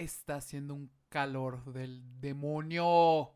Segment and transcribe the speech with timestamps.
[0.00, 3.32] está haciendo un calor del demonio.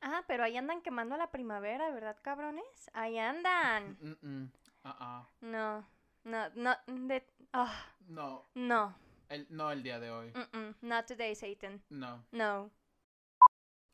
[0.00, 2.90] Ah, pero ahí andan quemando la primavera, ¿verdad, cabrones?
[2.92, 3.96] Ahí andan.
[4.00, 4.52] Mm, mm,
[4.84, 5.28] ah, ah.
[5.40, 5.86] No,
[6.24, 6.74] no, no,
[7.06, 8.96] de, ah, No, no,
[9.28, 10.32] el, no el día de hoy.
[10.32, 11.80] mm, mm, not today, Satan.
[11.88, 12.24] No.
[12.32, 12.70] No.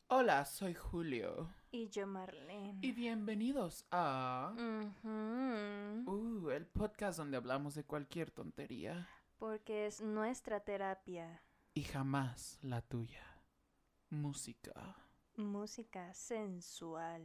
[0.07, 1.47] Hola, soy Julio.
[1.71, 2.79] Y yo, Marlene.
[2.81, 4.55] Y bienvenidos a...
[5.03, 9.07] Uh, el podcast donde hablamos de cualquier tontería.
[9.37, 11.43] Porque es nuestra terapia.
[11.79, 13.25] Y jamás la tuya.
[14.09, 14.97] Música.
[15.37, 17.23] Música sensual.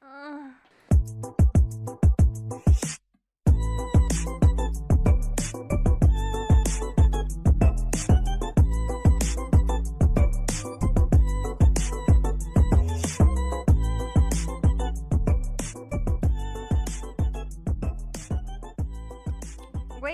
[0.00, 0.54] Ah.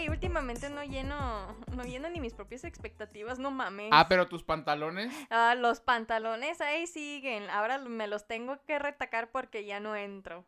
[0.06, 3.88] Güey, últimamente no lleno, no lleno ni mis propias expectativas, no mames.
[3.91, 5.12] Ah, pero tus pantalones.
[5.30, 7.50] Ah, los pantalones ahí siguen.
[7.50, 10.44] Ahora me los tengo que retacar porque ya no entro.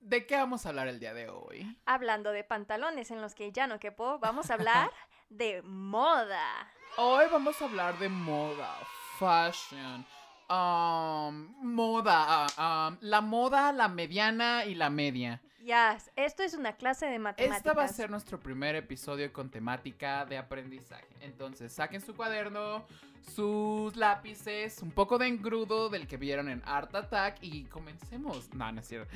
[0.00, 1.78] ¿De qué vamos a hablar el día de hoy?
[1.84, 4.90] Hablando de pantalones en los que ya no quepo, vamos a hablar
[5.28, 6.72] de moda.
[6.96, 8.78] Hoy vamos a hablar de moda,
[9.18, 10.06] fashion,
[10.48, 15.42] um, moda, um, la moda, la mediana y la media.
[15.68, 17.58] Ya, esto es una clase de matemáticas.
[17.58, 21.06] Esta va a ser nuestro primer episodio con temática de aprendizaje.
[21.20, 22.86] Entonces, saquen su cuaderno,
[23.34, 28.48] sus lápices, un poco de engrudo del que vieron en Art Attack y comencemos.
[28.54, 29.14] No, no es cierto.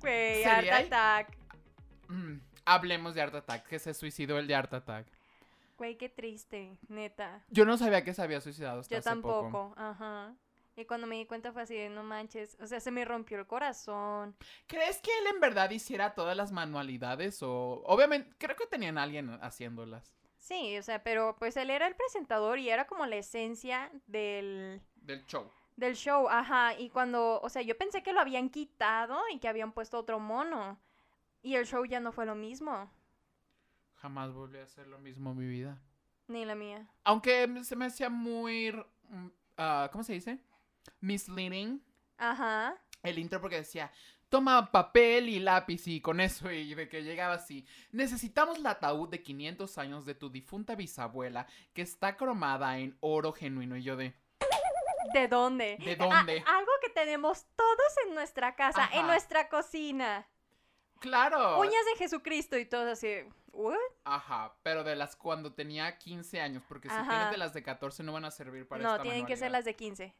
[0.00, 0.66] Güey, Art.
[0.66, 1.36] Attack.
[2.08, 5.06] Mm, hablemos de Art Attack, que se suicidó el de Art Attack.
[5.76, 7.44] Güey, qué triste, neta.
[7.50, 9.42] Yo no sabía que se había suicidado hasta Yo hace poco.
[9.42, 10.32] tampoco, ajá.
[10.76, 13.38] Y cuando me di cuenta fue así de, no manches, o sea, se me rompió
[13.38, 14.36] el corazón.
[14.66, 19.04] ¿Crees que él en verdad hiciera todas las manualidades o obviamente creo que tenían a
[19.04, 23.16] alguien haciéndolas Sí, o sea, pero pues él era el presentador y era como la
[23.16, 25.50] esencia del, del show?
[25.76, 26.74] del show, ajá.
[26.78, 30.20] Y cuando, o sea, yo pensé que lo habían quitado y que habían puesto otro
[30.20, 30.78] mono.
[31.40, 32.90] Y el show ya no fue lo mismo,
[33.96, 35.80] Jamás volví a hacer lo mismo en mi vida.
[36.28, 36.86] ni la mía.
[37.04, 38.70] Aunque se me hacía muy
[39.08, 40.38] mm, ah, ¿cómo se dice?
[41.00, 41.82] Misleading
[42.18, 42.76] Ajá.
[43.02, 43.90] el intro porque decía
[44.28, 47.64] Toma papel y lápiz y con eso y de que llegaba así.
[47.92, 53.32] Necesitamos el ataúd de 500 años de tu difunta bisabuela que está cromada en oro
[53.32, 53.76] genuino.
[53.76, 54.12] Y yo de...
[55.12, 55.76] ¿De dónde?
[55.76, 56.42] ¿De A- dónde?
[56.48, 60.26] algo que tenemos todos en nuestra casa, en nuestra cocina.
[60.98, 61.60] ¡Claro!
[61.60, 63.14] Uñas de Jesucristo y todo así.
[63.52, 63.76] ¿What?
[64.04, 68.02] Ajá, pero de las cuando tenía 15 años, porque si tienes de las de 14
[68.02, 70.12] no van a servir para No, esta tienen que ser las de 15.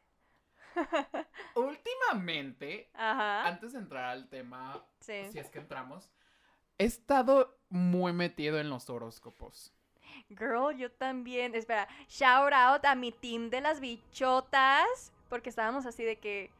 [1.55, 3.47] Últimamente, Ajá.
[3.47, 5.29] antes de entrar al tema, Sí.
[5.31, 6.09] si es que entramos,
[6.77, 9.71] he estado muy metido en los horóscopos.
[10.29, 11.55] Girl, yo también.
[11.55, 15.11] Espera, shout out a mi team de las bichotas.
[15.29, 16.51] Porque estábamos así de que.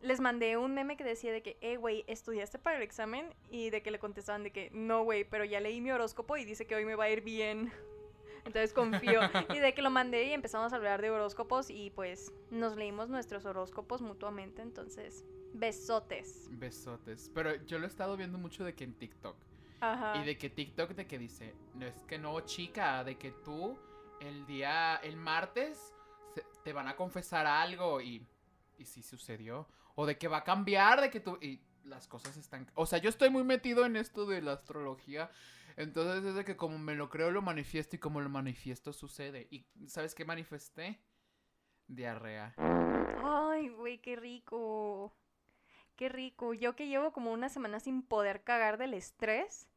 [0.00, 3.34] Les mandé un meme que decía de que, eh, güey, ¿estudiaste para el examen?
[3.50, 6.44] Y de que le contestaban de que, no, güey, pero ya leí mi horóscopo y
[6.44, 7.72] dice que hoy me va a ir bien.
[8.44, 9.20] Entonces confío.
[9.54, 13.08] y de que lo mandé y empezamos a hablar de horóscopos y pues nos leímos
[13.08, 14.62] nuestros horóscopos mutuamente.
[14.62, 16.48] Entonces, besotes.
[16.50, 17.30] Besotes.
[17.34, 19.36] Pero yo lo he estado viendo mucho de que en TikTok.
[19.80, 20.16] Ajá.
[20.20, 23.78] Y de que TikTok de que dice, no es que no, chica, de que tú
[24.20, 25.94] el día, el martes,
[26.34, 28.26] se- te van a confesar algo y,
[28.78, 29.68] y sí sucedió.
[29.94, 32.68] O de que va a cambiar, de que tú, y las cosas están...
[32.74, 35.30] O sea, yo estoy muy metido en esto de la astrología.
[35.78, 39.46] Entonces es de que como me lo creo, lo manifiesto y como lo manifiesto sucede.
[39.48, 40.98] ¿Y sabes qué manifesté?
[41.86, 42.52] Diarrea.
[43.22, 45.14] Ay, güey, qué rico.
[45.94, 46.52] Qué rico.
[46.52, 49.68] Yo que llevo como una semana sin poder cagar del estrés.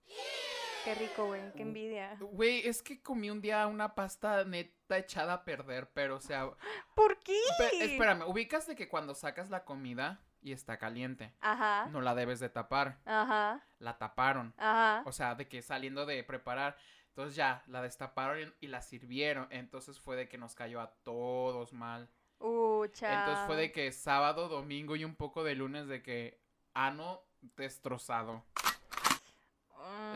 [0.85, 1.53] Qué rico, güey.
[1.53, 2.17] Qué envidia.
[2.19, 6.49] Güey, es que comí un día una pasta neta echada a perder, pero o sea...
[6.95, 7.39] ¿Por qué?
[7.79, 11.87] Espérame, ubicas de que cuando sacas la comida y está caliente, Ajá.
[11.91, 12.97] no la debes de tapar.
[13.05, 13.61] Ajá.
[13.79, 14.53] La taparon.
[14.57, 15.03] Ajá.
[15.05, 16.77] O sea, de que saliendo de preparar.
[17.09, 19.47] Entonces ya, la destaparon y, la sirvieron.
[19.51, 22.09] Entonces fue de que nos cayó a todos mal.
[22.39, 22.85] Uh.
[22.85, 26.41] Entonces fue de que sábado, domingo y un poco de lunes de que
[26.73, 28.43] ano destrozado.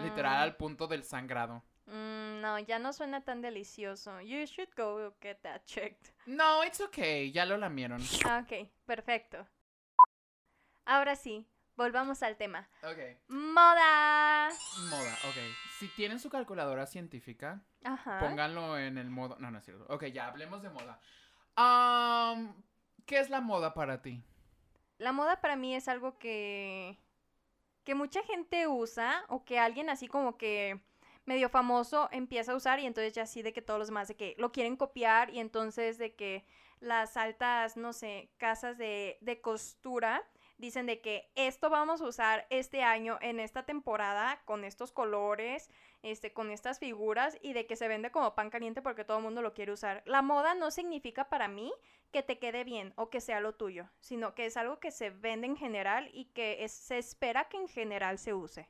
[0.03, 1.63] Literal al punto del sangrado.
[1.87, 4.21] Mm, no, ya no suena tan delicioso.
[4.21, 6.11] You should go get that checked.
[6.25, 8.01] No, it's okay, ya lo lamieron.
[8.25, 9.45] Ah, Ok, perfecto.
[10.85, 12.69] Ahora sí, volvamos al tema.
[12.83, 12.99] Ok.
[13.27, 14.49] Moda.
[14.89, 15.37] Moda, ok.
[15.79, 18.19] Si tienen su calculadora científica, Ajá.
[18.19, 19.35] pónganlo en el modo.
[19.39, 19.85] No, no es cierto.
[19.93, 20.99] Ok, ya hablemos de moda.
[21.55, 22.53] Am,
[23.05, 24.23] ¿Qué es la moda para ti?
[24.97, 26.97] La moda para mí es algo que
[27.83, 30.81] que mucha gente usa o que alguien así como que
[31.25, 34.15] medio famoso empieza a usar y entonces ya así de que todos los demás de
[34.15, 36.45] que lo quieren copiar y entonces de que
[36.79, 40.23] las altas, no sé, casas de, de costura
[40.57, 45.69] dicen de que esto vamos a usar este año en esta temporada con estos colores,
[46.01, 49.23] este, con estas figuras y de que se vende como pan caliente porque todo el
[49.23, 50.01] mundo lo quiere usar.
[50.05, 51.73] La moda no significa para mí
[52.11, 55.09] que te quede bien o que sea lo tuyo, sino que es algo que se
[55.09, 58.69] vende en general y que es- se espera que en general se use.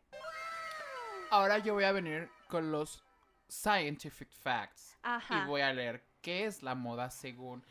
[1.29, 3.03] Ahora yo voy a venir con los
[3.47, 4.97] scientific facts.
[5.03, 5.43] Ajá.
[5.43, 7.63] Y voy a leer qué es la moda según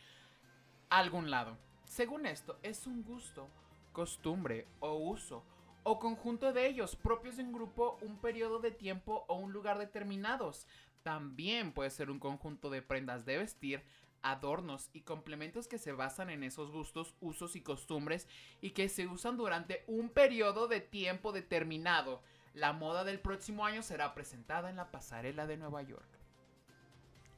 [0.91, 1.57] algún lado.
[1.85, 3.49] Según esto, es un gusto,
[3.95, 5.43] costumbre o uso
[5.85, 9.79] o conjunto de ellos propios de un grupo, un periodo de tiempo o un lugar
[9.79, 10.67] determinados.
[11.03, 13.85] También puede ser un conjunto de prendas de vestir,
[14.23, 18.27] adornos y complementos que se basan en esos gustos, usos y costumbres
[18.63, 22.23] y que se usan durante un periodo de tiempo determinado.
[22.55, 26.09] La moda del próximo año será presentada en la pasarela de Nueva York.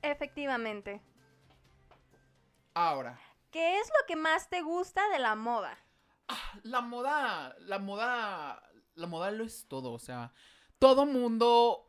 [0.03, 1.01] Efectivamente.
[2.75, 3.19] Ahora,
[3.57, 5.79] ¿Qué es lo que más te gusta de la moda?
[6.63, 8.63] La moda, la moda,
[8.95, 10.33] la moda lo es todo, o sea,
[10.79, 11.87] todo mundo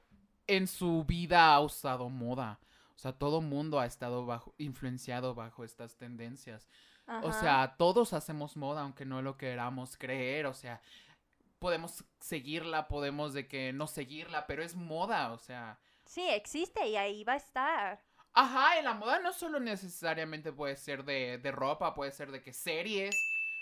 [0.48, 2.60] en su vida ha usado moda.
[2.96, 6.68] O sea, todo mundo ha estado bajo, influenciado bajo estas tendencias.
[7.22, 10.48] O sea, todos hacemos moda, aunque no lo queramos creer.
[10.48, 10.82] O sea,
[11.60, 15.80] podemos seguirla, podemos de que no seguirla, pero es moda, o sea.
[16.06, 18.04] Sí, existe y ahí va a estar.
[18.34, 22.42] Ajá, y la moda no solo necesariamente puede ser de, de ropa, puede ser de
[22.42, 23.16] que series,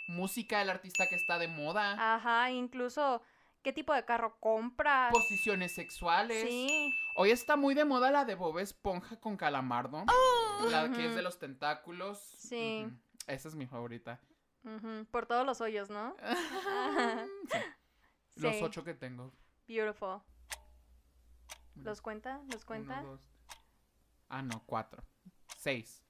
[0.08, 3.22] música del artista que está de moda, Ajá, incluso
[3.64, 5.12] qué tipo de carro compras.
[5.12, 6.44] posiciones sexuales.
[6.48, 6.94] Sí.
[7.16, 10.04] Hoy está muy de moda la de Bob Esponja con calamardo.
[10.70, 12.18] La que es de los tentáculos.
[12.20, 12.88] Sí.
[13.28, 14.22] Esa es mi favorita.
[14.64, 16.16] Ujú, Por todos los hoyos, ¿no?
[18.36, 19.32] Sí, Los ocho que tengo.
[19.66, 20.22] Beautiful.
[21.76, 22.42] ¿Los cuenta?
[22.52, 23.00] ¿Los cuenta?
[23.00, 23.22] uno, dos.
[24.28, 25.04] Ah, no, cuatro.
[25.58, 26.04] Seis.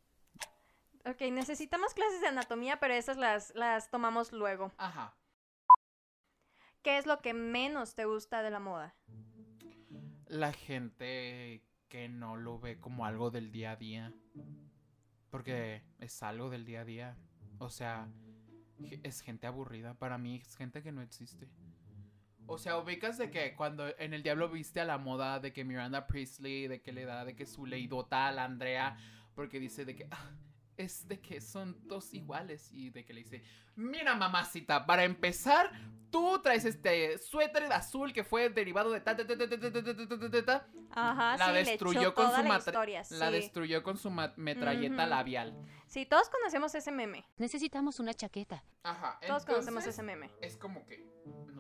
[1.06, 4.72] Ok, necesitamos clases de anatomía, pero esas las, las tomamos luego.
[4.78, 5.16] Ajá.
[6.82, 8.96] ¿Qué es lo que menos te gusta de la moda?
[10.28, 14.14] La gente que no lo ve como algo del día a día.
[15.30, 17.18] Porque es algo del día a día.
[17.60, 18.08] O sea,
[19.04, 19.94] es gente aburrida.
[19.94, 21.48] Para mí es gente que no existe.
[22.48, 25.64] O sea, ubicas de que cuando en el diablo viste a la moda de que
[25.64, 28.98] Miranda Priestley, de que le da de que su leidota a la Andrea,
[29.34, 30.32] porque dice de que "Ah,
[30.78, 33.44] es de que son dos iguales y de que le dice,
[33.76, 35.72] mira mamacita, para empezar,
[36.10, 39.38] tú traes este suéter azul que fue derivado de ta, ta, ta,
[40.46, 43.16] ta Ajá, la sí, destruyó le con su la, sí.
[43.16, 45.54] la destruyó con su metralleta labial.
[45.88, 47.28] Sí, todos conocemos ese meme.
[47.38, 48.64] Necesitamos una chaqueta.
[48.84, 50.32] Ajá, todos conocemos ese meme.
[50.42, 51.06] Es como que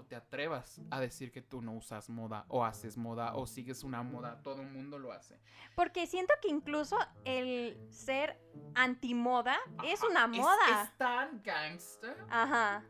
[0.05, 3.83] no te atrevas a decir que tú no usas moda o haces moda o sigues
[3.83, 4.41] una moda.
[4.43, 5.39] Todo el mundo lo hace.
[5.75, 8.39] Porque siento que incluso el ser
[8.75, 10.83] antimoda es una moda.
[10.83, 12.15] Es, tan gangster.
[12.29, 12.83] Ajá.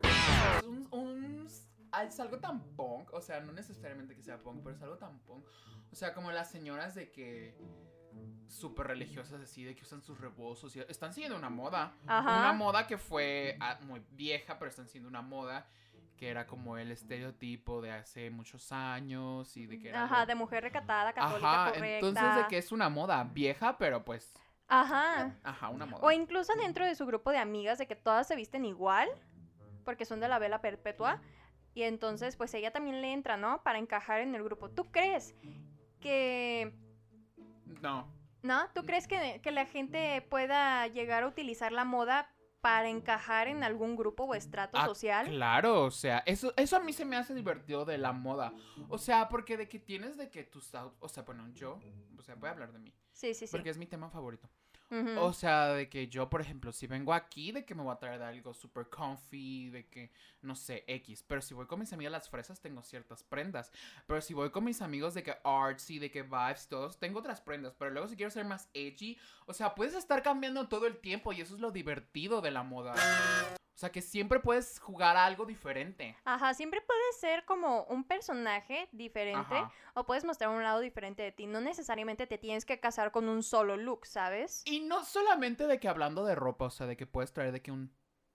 [0.58, 3.12] Es un, un- es algo tan punk.
[3.14, 5.46] O sea, no necesariamente que sea punk, pero es algo tan punk.
[5.90, 7.56] O sea, como las señoras de que
[8.46, 11.96] súper religiosas así, de que usan sus rebozos y están siguiendo una moda.
[12.06, 12.40] Ajá.
[12.40, 15.66] Una moda que fue ah, muy vieja, pero están siendo una moda
[16.16, 20.26] que era como el estereotipo de hace muchos años y de que era Ajá, lo-
[20.26, 21.94] de mujer recatada, católica, Ajá, correcta.
[22.08, 24.32] entonces de que es una moda vieja, pero pues,
[24.68, 25.36] Ajá.
[25.44, 26.02] ajá, una moda.
[26.04, 29.08] O incluso dentro de su grupo de amigas de que todas se visten igual,
[29.84, 31.20] porque son de la vela perpetua.
[31.74, 33.62] Y entonces, pues ella también le entra, ¿no?
[33.62, 34.70] Para encajar en el grupo.
[34.70, 35.34] ¿Tú crees
[36.00, 36.72] que...
[37.82, 38.08] No,
[38.42, 38.68] ¿No?
[38.74, 42.30] ¿Tú crees que, que la gente pueda llegar a utilizar la moda
[42.66, 45.26] para encajar en algún grupo o estrato Ah, social?
[45.28, 48.52] claro, o sea, eso, eso a mí se me hace divertido de la moda.
[48.88, 51.78] O sea, porque de que tienes de que tus o sea, bueno, yo,
[52.18, 53.52] o sea, voy a hablar de mí, Sí, sí, sí.
[53.52, 54.48] porque es mi tema favorito.
[55.18, 57.98] O sea, de que yo, por ejemplo, si vengo aquí, de que me voy a
[57.98, 60.12] traer algo super comfy, de que,
[60.42, 61.24] no sé, X.
[61.26, 63.72] Pero si voy con mis amigas las fresas, tengo ciertas prendas.
[64.06, 67.40] Pero si voy con mis amigos de que artsy, de que vibes, todos, tengo otras
[67.40, 67.74] prendas.
[67.76, 71.32] Pero luego si quiero ser más edgy, o sea, puedes estar cambiando todo el tiempo
[71.32, 72.94] y eso es lo divertido de la moda.
[73.76, 76.16] O sea, que siempre puedes jugar a algo diferente.
[76.24, 79.70] Ajá, siempre puedes ser como un personaje diferente Ajá.
[79.92, 81.46] o puedes mostrar un lado diferente de ti.
[81.46, 84.62] No necesariamente te tienes que casar con un solo look, ¿sabes?
[84.64, 87.60] Y no solamente de que hablando de ropa, o sea, de que puedes traer de
[87.60, 87.94] que un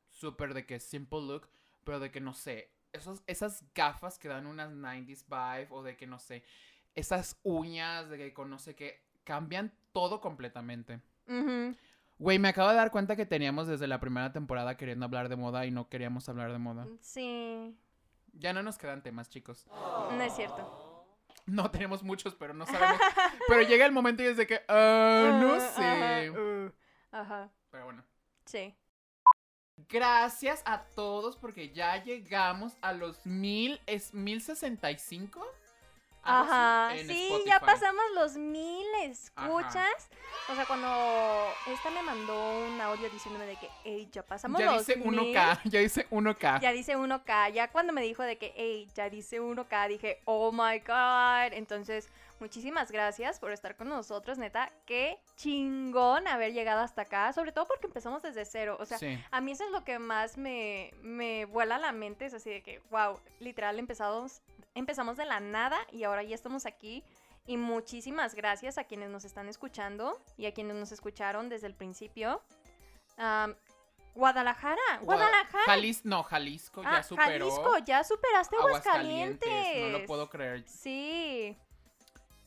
[0.09, 1.49] súper de que simple look,
[1.83, 5.97] pero de que no sé, esos, esas gafas que dan unas 90s vibe, o de
[5.97, 6.43] que no sé,
[6.93, 11.01] esas uñas, de que con no sé qué, cambian todo completamente.
[11.25, 11.75] Ujú.
[12.21, 15.35] Güey, me acabo de dar cuenta que teníamos desde la primera temporada queriendo hablar de
[15.35, 16.85] moda y no queríamos hablar de moda.
[17.01, 17.75] Sí,
[18.33, 19.65] Ya no nos quedan temas, chicos.
[19.71, 20.77] no es cierto.
[21.47, 22.99] No, tenemos muchos, pero no sabemos.
[23.47, 26.27] pero llega el momento y es de que, ah, no Ah, sé.
[26.27, 26.39] Ajá.
[26.39, 26.71] uh,
[27.11, 27.49] ajá.
[27.71, 28.03] Pero bueno.
[28.45, 28.75] Sí.
[29.89, 35.43] Gracias a todos porque ya llegamos a los mil, ¿es mil sesenta y cinco?
[36.23, 36.95] Ajá.
[36.95, 37.49] en Sí, Spotify.
[37.49, 40.09] ya pasamos los mil escuchas.
[40.49, 40.87] O sea, cuando
[41.67, 45.19] esta me mandó un audio diciéndome de que, hey, ya pasamos Ya los dice mil.
[45.19, 46.59] 1K, ya dice 1K.
[46.61, 47.51] Ya dice 1K.
[47.53, 51.53] Ya cuando me dijo de que, hey, ya dice 1K, dije, oh my god.
[51.53, 52.07] Entonces,
[52.39, 54.71] muchísimas gracias por estar con nosotros, neta.
[54.85, 57.33] Qué chingón haber llegado hasta acá.
[57.33, 58.77] Sobre todo porque empezamos desde cero.
[58.79, 59.17] O sea, sí.
[59.31, 62.25] a mí eso es lo que más me, me vuela a la mente.
[62.25, 64.41] Es así de que, wow, literal empezamos,
[64.75, 67.03] empezamos de la nada y ahora ya estamos aquí.
[67.47, 71.73] Y muchísimas gracias a quienes nos están escuchando y a quienes nos escucharon desde el
[71.73, 72.41] principio.
[73.17, 73.55] Am,
[74.13, 75.63] Guadalajara, Guadalajara.
[75.65, 77.49] Jalis, no, Jalisco ya Ah, superó.
[77.49, 79.91] Jalisco, ya superaste Aguascalientes.
[79.91, 80.63] No lo puedo creer.
[80.67, 81.57] Sí.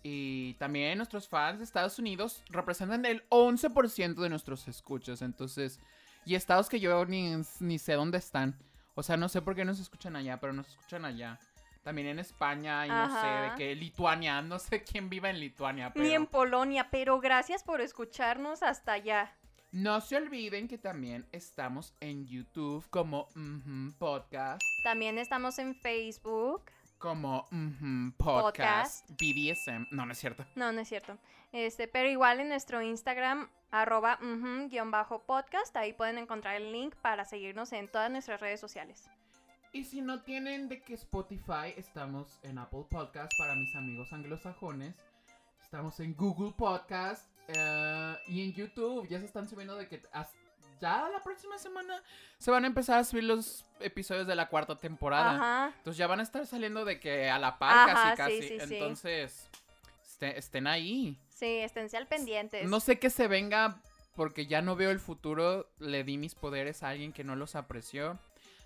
[0.02, 5.22] Y también nuestros fans de Estados Unidos representan el 11% de nuestros escuchas.
[5.22, 5.80] Entonces,
[6.26, 8.58] y estados que yo ni, ni sé dónde están.
[8.94, 11.40] O sea, no sé por qué nos escuchan allá, pero nos escuchan allá.
[11.84, 15.92] También en España y no sé, de que Lituania, no sé quién vive en Lituania,
[15.92, 16.04] pero...
[16.04, 19.36] Ni en Polonia, pero gracias por escucharnos hasta allá.
[19.70, 26.62] No se olviden que también estamos en YouTube como mhm, podcast, También estamos en Facebook.
[26.96, 29.88] como mhm, podcast, BDSM.
[29.90, 30.46] No, no es cierto.
[30.54, 31.18] No, no es cierto.
[31.52, 36.72] Este, pero igual en nuestro Instagram, arroba ujú, guion bajo podcast, ahí pueden encontrar el
[36.72, 39.10] link para seguirnos en todas nuestras redes sociales.
[39.74, 44.94] Y si no tienen de que Spotify, estamos en Apple Podcast para mis amigos anglosajones.
[45.60, 49.08] Estamos en Google Podcast eh, y en YouTube.
[49.08, 50.00] Ya se están subiendo de que
[50.80, 52.00] ya la próxima semana
[52.38, 55.34] se van a empezar a subir los episodios de la cuarta temporada.
[55.34, 55.74] Ajá.
[55.78, 58.60] Entonces ya van a estar saliendo de que a la par Ajá, casi sí, casi.
[58.60, 58.74] sí, sí.
[58.76, 59.48] Entonces
[60.04, 61.18] este- estén ahí.
[61.30, 62.68] Sí, esténse al pendientes.
[62.70, 63.80] No sé qué se venga
[64.14, 65.68] porque ya no veo el futuro.
[65.80, 68.20] Le di mis poderes a alguien que no los apreció.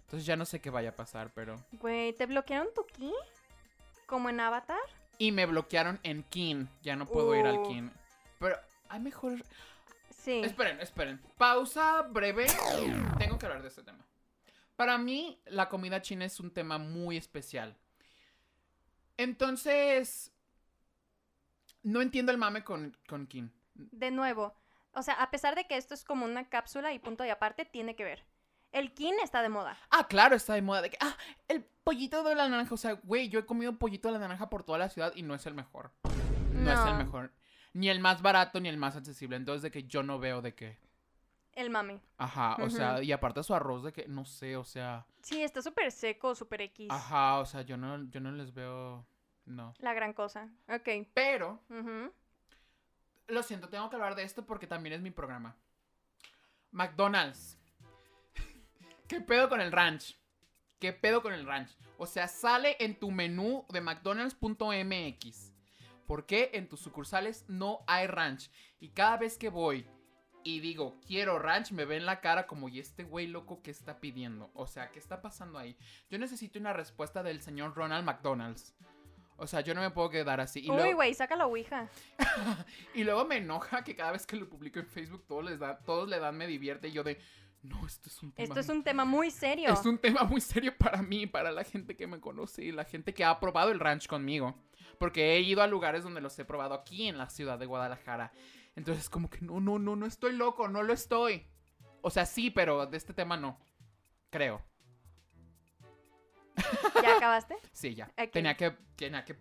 [0.09, 1.63] Entonces ya no sé qué vaya a pasar, pero...
[1.73, 3.13] Güey, ¿te bloquearon tu key?
[4.07, 4.81] ¿Como en Avatar?
[5.19, 6.67] Y me bloquearon en Kin.
[6.81, 7.69] Ya no puedo ir al Uh.
[7.69, 7.93] Kin.
[8.39, 8.57] Pero
[8.89, 9.35] hay mejor...
[10.09, 10.41] Sí.
[10.43, 11.21] Esperen, esperen.
[11.37, 12.47] Pausa breve.
[13.19, 14.03] Tengo que hablar de este tema.
[14.77, 17.77] Para mí, la comida china es un tema muy especial.
[19.19, 20.33] Entonces...
[21.83, 23.53] No entiendo el mame con, con Kin.
[23.75, 24.55] De nuevo,
[24.93, 27.67] o sea, a pesar de que esto es como una cápsula y punto y aparte,
[27.67, 28.25] tiene que ver.
[28.73, 29.77] El kin está de moda.
[29.91, 30.99] Ah, claro, está de moda de que...
[31.01, 31.17] Ah,
[31.49, 32.75] el pollito de la naranja.
[32.75, 35.23] O sea, güey, yo he comido pollito de la naranja por toda la ciudad y
[35.23, 35.93] no es el mejor.
[36.53, 37.33] No, es el mejor.
[37.73, 39.37] Ni el más barato ni el más accesible.
[39.37, 40.79] Entonces, de que yo no veo de que...
[41.53, 42.01] El mami.
[42.19, 45.61] Ajá, o sea, y aparte su arroz de que, no sé, o sea, Sí, está
[45.61, 46.87] súper seco, súper X.
[46.89, 49.05] ajá, o sea, yo no, yo no les veo,
[49.45, 49.75] no.
[49.81, 50.49] La gran cosa.
[50.69, 50.89] Ok.
[51.15, 51.61] Pero,
[53.27, 55.57] lo siento, tengo que hablar de esto porque también es mi programa.
[56.71, 57.58] McDonald's.
[59.09, 60.19] ¿Qué pedo con el ranch?
[60.79, 61.75] ¿Qué pedo con el ranch?
[61.97, 65.53] O sea, sale en tu menú de mcdonalds.mx.
[66.07, 68.51] ¿Por qué en tus sucursales no hay ranch?
[68.81, 69.87] Y cada vez que voy
[70.45, 73.99] y digo, quiero ranch, me ven la cara como, ¿y este güey loco qué está
[73.99, 74.51] pidiendo?
[74.53, 75.79] O sea, ¿qué está pasando ahí?
[76.11, 78.75] Yo necesito una respuesta del señor Ronald McDonald's.
[79.39, 80.67] O sea, yo no me puedo quedar así.
[80.67, 81.89] Y Uy, güey, saca la ouija.
[82.95, 85.79] y luego me enoja que cada vez que lo publico en Facebook todos, les da,
[85.79, 87.19] todos le dan me divierte y yo de,
[87.63, 88.45] no, esto es un tema.
[88.45, 89.73] Esto es un tema muy serio.
[89.73, 92.85] es un tema muy serio para mí, para la gente que me conoce y la
[92.85, 94.55] gente que ha probado el ranch conmigo.
[94.99, 98.33] Porque he ido a lugares donde los he probado aquí en la ciudad de Guadalajara.
[98.77, 101.47] Entonces como que no, no, no, no estoy loco, no lo estoy.
[102.01, 103.59] O sea, sí, pero de este tema no.
[104.31, 104.63] Creo.
[107.03, 107.57] ¿Ya acabaste?
[107.73, 108.09] Sí, ya.
[108.33, 109.37] Tenía que, tenía que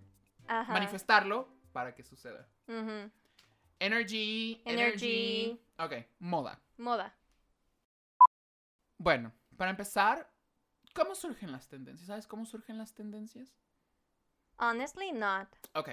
[0.48, 0.74] Ajá.
[0.74, 2.48] manifestarlo para que suceda.
[3.80, 4.66] Energy, Energy.
[4.66, 5.62] energy.
[5.78, 6.60] Ok, moda.
[6.78, 7.16] Moda.
[8.98, 10.30] Bueno, para empezar,
[10.94, 12.08] ¿cómo surgen las tendencias?
[12.08, 13.56] ¿Sabes cómo surgen las tendencias?
[14.58, 15.48] Honestly not.
[15.74, 15.90] Ok,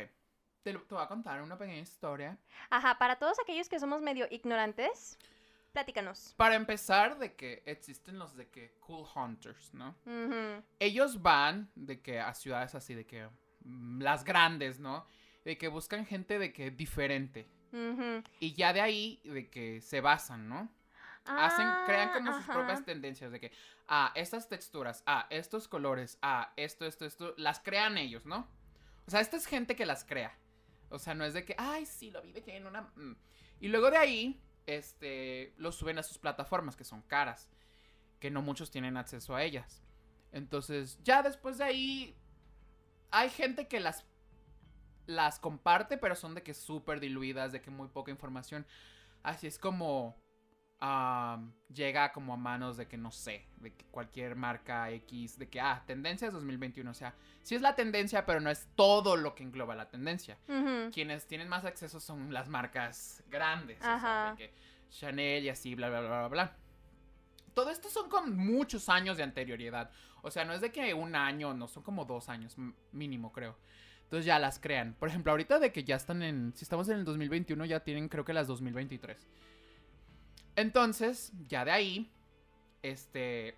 [0.63, 2.39] te, lo- te voy a contar una pequeña historia.
[2.71, 5.19] Ajá, para todos aquellos que somos medio ignorantes,
[5.73, 6.35] platícanos.
[6.37, 9.95] Para empezar, de que existen los de que cool hunters, ¿no?
[10.79, 13.29] Ellos van de que a ciudades así, de que
[13.65, 15.07] mm, las grandes, ¿no?
[15.45, 17.47] De que buscan gente de que diferente.
[18.41, 20.71] Y ya de ahí, de que se basan, ¿no?
[21.25, 22.53] Hacen, crean como Ah, sus ajá.
[22.53, 23.53] propias tendencias de que,
[23.89, 28.47] ah, estas texturas, ah, estos colores, ah, esto, esto, esto, las crean ellos, ¿no?
[29.07, 30.37] O sea, esta es gente que las crea.
[30.91, 32.83] O sea, no es de que, ay, sí, lo vi de que en una...
[32.83, 33.17] mm".
[33.61, 37.49] Y luego de ahí, este, lo suben a sus plataformas, que son caras,
[38.21, 39.83] que no muchos tienen acceso a ellas.
[40.33, 42.17] Entonces, ya después de ahí,
[43.11, 44.05] hay gente que las
[45.07, 48.67] las comparte, pero son de que súper diluidas, de que muy poca información.
[49.23, 50.17] Así es como
[51.73, 55.61] llega como a manos de que no sé, de que cualquier marca X, de que,
[55.61, 56.91] ah, tendencias 2021.
[56.91, 60.37] O sea, sí es la tendencia, pero no es todo lo que engloba la tendencia.
[60.93, 63.79] Quienes tienen más acceso son las marcas grandes.
[63.81, 64.55] o sea, de que
[64.91, 66.57] Chanel y así, bla, bla, bla, bla, bla.
[67.55, 69.91] Todo esto son con muchos años de anterioridad.
[70.23, 72.57] O sea, no es de que un año, no, son como dos años
[72.93, 73.57] mínimo, creo.
[74.05, 74.95] Entonces ya las crean.
[74.95, 76.53] Por ejemplo, ahorita de que ya están en.
[76.55, 79.27] Si estamos en el 2021, ya tienen creo que las 2023.
[80.57, 82.13] Entonces, ya de ahí,
[82.83, 83.57] este.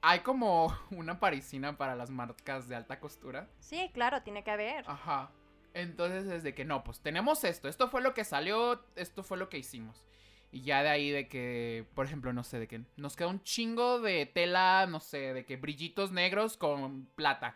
[0.00, 3.48] Hay como una parisina para las marcas de alta costura.
[3.60, 4.84] Sí, claro, tiene que haber.
[4.88, 5.30] Ajá.
[5.74, 9.38] Entonces es de que no, pues tenemos esto, esto fue lo que salió, esto fue
[9.38, 10.02] lo que hicimos.
[10.50, 13.42] Y ya de ahí de que, por ejemplo, no sé, de que nos queda un
[13.42, 17.54] chingo de tela, no sé, de que brillitos negros con plata.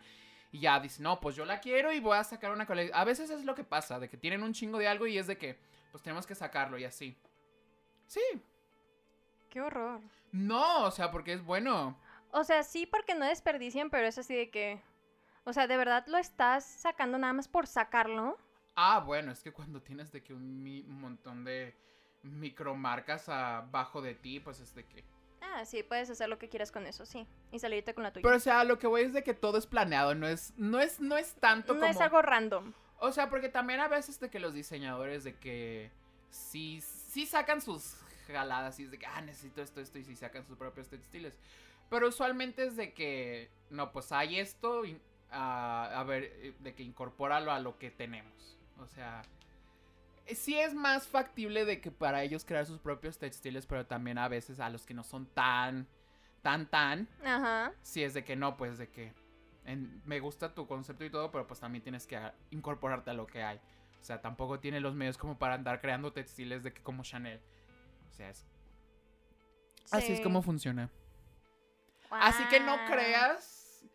[0.51, 2.97] Y ya dicen, no, pues yo la quiero y voy a sacar una colección.
[2.99, 5.27] A veces es lo que pasa, de que tienen un chingo de algo y es
[5.27, 5.59] de que,
[5.91, 7.15] pues tenemos que sacarlo y así.
[8.07, 8.21] Sí.
[9.49, 10.01] Qué horror.
[10.31, 11.97] No, o sea, porque es bueno.
[12.31, 14.81] O sea, sí porque no desperdician, pero es así de que...
[15.45, 18.37] O sea, ¿de verdad lo estás sacando nada más por sacarlo?
[18.75, 21.73] Ah, bueno, es que cuando tienes de que un, mi- montón de
[22.23, 25.03] micromarcas abajo de ti, pues es de que...
[25.41, 27.25] Ah, sí, puedes hacer lo que quieras con eso, sí.
[27.51, 28.23] Y salirte con la tuya.
[28.23, 30.79] Pero o sea, lo que voy es de que todo es planeado, no es, no
[30.79, 31.91] es, no es tanto no como.
[31.91, 32.73] es algo random.
[32.99, 35.91] O sea, porque también a veces de que los diseñadores de que
[36.29, 36.81] sí,
[37.17, 37.95] sí sacan sus
[38.27, 41.35] jaladas y es de que, ah, necesito esto, esto, y sí sacan sus propios textiles.
[41.89, 46.75] Pero usualmente es de que, no, pues hay esto, y, ah, a ver, eh, de
[46.75, 48.59] que incorpóralo a lo que tenemos.
[48.77, 49.23] O sea,
[50.35, 54.27] sí es más factible de que para ellos crear sus propios textiles, pero también a
[54.27, 55.87] veces a los que no son tan,
[56.43, 57.73] tan, tan, Ajá.
[57.81, 59.11] si es de que no, pues de que
[59.65, 62.19] en- me gusta tu concepto y todo, pero pues también tienes que
[62.51, 63.59] incorporarte a lo que hay.
[64.01, 67.41] O sea, tampoco tiene los medios como para andar creando textiles de que como Chanel.
[68.09, 68.45] O sea, es,
[69.91, 70.89] así es como funciona.
[72.09, 73.85] Así que no creas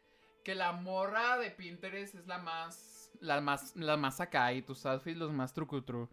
[0.44, 4.84] que la morra de Pinterest es la más, la más, la más acá y tus
[4.86, 6.10] outfits los más trucutru.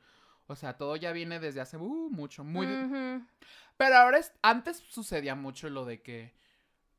[0.47, 2.65] O sea, todo ya viene desde hace uh, mucho, muy...
[3.77, 6.33] pero ahora es, antes sucedía mucho lo de que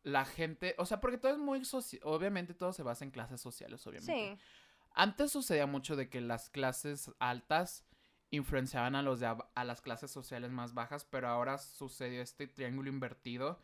[0.02, 3.40] la gente, o sea, porque todo es muy social, obviamente todo se basa en clases
[3.40, 4.36] sociales, obviamente.
[4.36, 4.44] Sí.
[4.92, 7.84] Antes sucedía mucho de que las clases altas
[8.30, 12.88] influenciaban a los de a las clases sociales más bajas, pero ahora sucedió este triángulo
[12.88, 13.60] invertido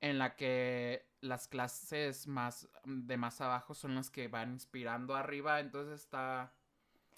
[0.00, 5.60] en la que las clases más de más abajo son las que van inspirando arriba,
[5.60, 6.52] entonces está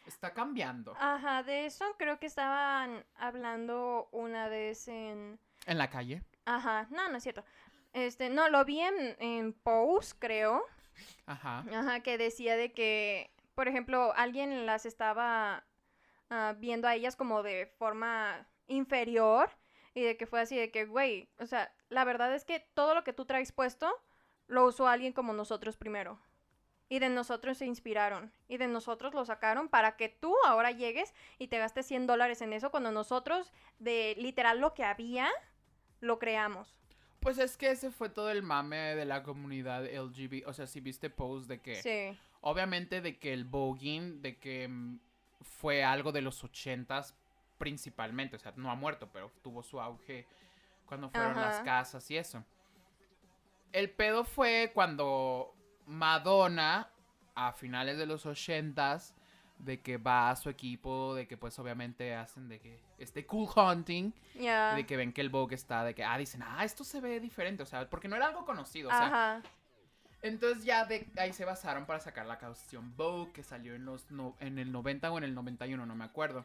[0.06, 5.38] está cambiando Ajá, de eso creo que estaban hablando una vez en...
[5.66, 6.22] en la calle.
[6.46, 7.44] Ajá, no, no es cierto.
[7.92, 10.64] Este, no, lo vi en, en Pose, creo.
[11.26, 11.64] Ajá.
[11.72, 15.66] Ajá, que decía de que, por ejemplo, alguien las estaba
[16.30, 19.50] ah, viendo a ellas como de forma inferior
[19.92, 22.94] y de que fue así de que, güey, o sea, la verdad es que todo
[22.94, 23.94] lo que tú traes puesto
[24.46, 26.18] lo usó alguien como nosotros primero.
[26.88, 28.32] Y de nosotros se inspiraron.
[28.48, 32.40] Y de nosotros lo sacaron para que tú ahora llegues y te gastes 100 dólares
[32.40, 35.28] en eso cuando nosotros, de literal lo que había,
[36.00, 36.74] lo creamos.
[37.20, 40.80] Pues es que ese fue todo el mame de la comunidad LGBT, o sea, si
[40.80, 42.18] viste post de que Sí.
[42.42, 44.98] Obviamente de que el voguing, de que mm,
[45.42, 47.14] fue algo de los ochentas
[47.58, 50.26] principalmente, o sea, no ha muerto, pero tuvo su auge
[50.86, 52.42] cuando fueron las casas y eso.
[53.72, 55.54] El pedo fue cuando
[55.86, 56.88] Madonna,
[57.34, 59.14] a finales de los ochentas,
[59.58, 63.48] de que va a su equipo, de que pues obviamente hacen de que este cool
[63.54, 67.00] hunting, de que ven que el Vogue está, de que, ah, dicen, ah, esto se
[67.00, 69.42] ve diferente, o sea, porque no era algo conocido, o sea, Ajá.
[70.22, 74.10] Entonces ya de ahí se basaron para sacar la canción Vogue que salió en los
[74.10, 76.44] no- en el 90 o en el 91, no me acuerdo.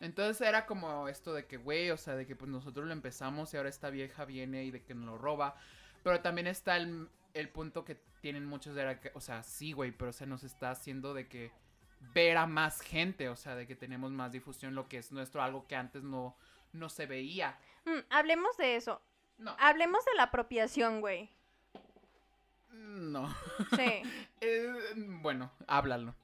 [0.00, 3.52] Entonces era como esto de que, güey, o sea, de que pues nosotros lo empezamos
[3.52, 5.56] y ahora esta vieja viene y de que nos lo roba.
[6.02, 9.72] Pero también está el, el punto que tienen muchos de, la que- o sea, sí,
[9.72, 11.50] güey, pero se nos está haciendo de que
[12.12, 15.42] ver a más gente, o sea, de que tenemos más difusión, lo que es nuestro,
[15.42, 16.36] algo que antes no,
[16.74, 17.58] no se veía.
[17.86, 19.00] Mm, hablemos de eso.
[19.38, 21.30] No, Hablemos de la apropiación, güey.
[22.76, 23.28] No.
[23.76, 24.02] Sí.
[24.42, 26.14] Eh, bueno, háblalo.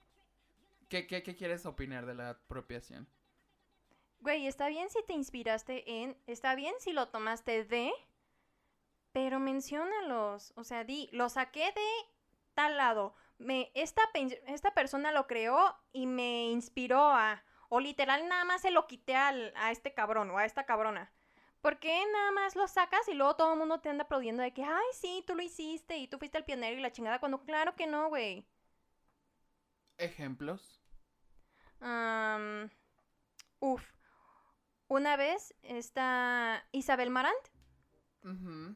[0.91, 3.09] ¿Qué, qué, qué quieres opinar de la apropiación?
[4.21, 7.91] Güey, está bien si te inspiraste en, está bien si lo tomaste de,
[9.12, 10.53] pero menciónalos.
[10.57, 11.88] O sea, di, lo saqué de
[12.55, 13.15] tal lado.
[13.38, 14.03] Me, esta,
[14.47, 19.17] esta persona lo creó y me inspiró a, o literal nada más se lo quité
[19.17, 21.11] al, a este cabrón o a esta cabrona.
[21.62, 24.53] ¿Por qué nada más lo sacas y luego todo el mundo te anda aplaudiendo de
[24.53, 27.20] que, ay, sí, tú lo hiciste y tú fuiste el pionero y la chingada?
[27.20, 28.44] Cuando claro que no, güey.
[29.96, 30.81] ¿Ejemplos?
[31.81, 32.68] Am,
[33.61, 33.83] uf.
[34.88, 37.48] Una vez está Isabel Marant,
[38.25, 38.75] Ujú.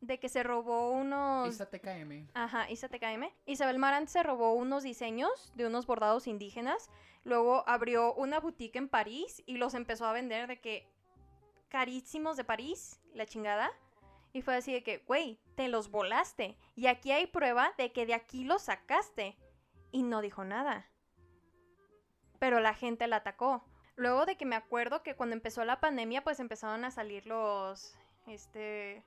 [0.00, 1.48] de que se robó unos...
[1.48, 2.28] Isa TKM.
[2.34, 3.30] Ajá, Isa TKM.
[3.46, 6.88] Isabel Marant se robó unos diseños de unos bordados indígenas.
[7.24, 10.88] Luego abrió una boutique en París y los empezó a vender de que
[11.68, 13.70] carísimos de París, la chingada.
[14.32, 16.56] Y fue así de que, güey, te los volaste.
[16.74, 19.36] Y aquí hay prueba de que de aquí los sacaste.
[19.90, 20.86] Y no dijo nada.
[22.38, 23.64] Pero la gente la atacó.
[23.96, 27.98] Luego de que me acuerdo que cuando empezó la pandemia, pues empezaron a salir los,
[28.28, 29.02] este,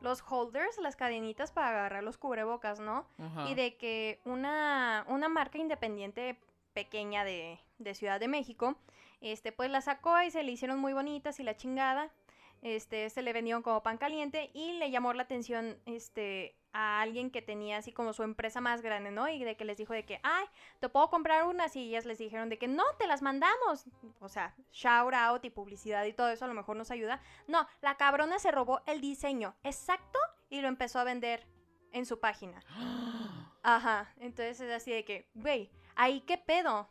[0.00, 3.06] los holders, las cadenitas para agarrar los cubrebocas, ¿no?
[3.48, 6.38] Y de que una, una marca independiente
[6.72, 8.76] pequeña de, de Ciudad de México,
[9.24, 12.12] este, pues la sacó y se le hicieron muy bonitas y la chingada.
[12.60, 17.30] Este, se le vendieron como pan caliente y le llamó la atención este, a alguien
[17.30, 19.28] que tenía así como su empresa más grande, ¿no?
[19.28, 20.46] Y de que les dijo de que, ay,
[20.80, 23.86] te puedo comprar unas y ellas les dijeron de que no, te las mandamos.
[24.20, 27.22] O sea, shout out y publicidad y todo eso a lo mejor nos ayuda.
[27.46, 30.18] No, la cabrona se robó el diseño exacto
[30.50, 31.46] y lo empezó a vender
[31.92, 32.60] en su página.
[33.62, 36.90] Ajá, entonces es así de que, güey, ahí qué pedo,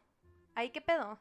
[0.56, 1.20] ahí qué pedo.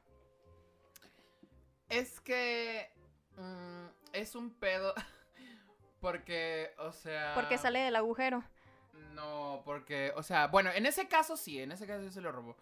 [1.93, 2.91] Es que
[3.37, 4.95] mm, es un pedo
[6.01, 7.35] porque, o sea...
[7.35, 8.43] Porque sale del agujero.
[9.15, 12.33] No, porque, o sea, bueno, en ese caso sí, en ese caso sí se lo
[12.33, 12.57] robó.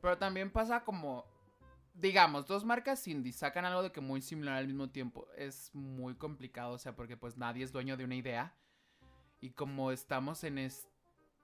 [0.00, 1.26] Pero también pasa como,
[1.92, 5.28] digamos, dos marcas indie sacan algo de que muy similar al mismo tiempo.
[5.36, 8.54] Es muy complicado, o sea, porque pues nadie es dueño de una idea.
[9.42, 10.70] Y como estamos en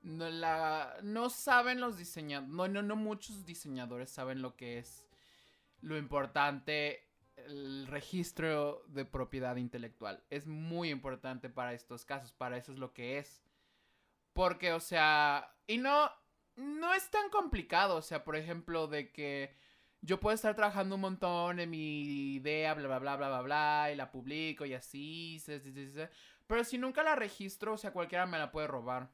[0.01, 5.07] no la no saben los diseñadores, no, no, no muchos diseñadores saben lo que es
[5.83, 7.06] lo importante
[7.37, 10.23] el registro de propiedad intelectual.
[10.31, 13.43] Es muy importante para estos casos, para eso es lo que es.
[14.33, 16.11] Porque, o sea, y no,
[16.57, 19.55] no es tan complicado, o sea, por ejemplo, de que
[20.03, 23.91] yo puedo estar trabajando un montón en mi idea, bla, bla, bla, bla, bla, bla,
[23.93, 26.11] y la publico y así, se- se- se-
[26.47, 29.11] pero si nunca la registro, o sea, cualquiera me la puede robar.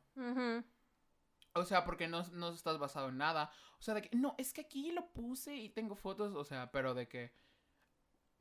[1.55, 3.51] O sea, porque no, no estás basado en nada.
[3.79, 6.71] O sea, de que, no, es que aquí lo puse y tengo fotos, o sea,
[6.73, 7.33] pero de que...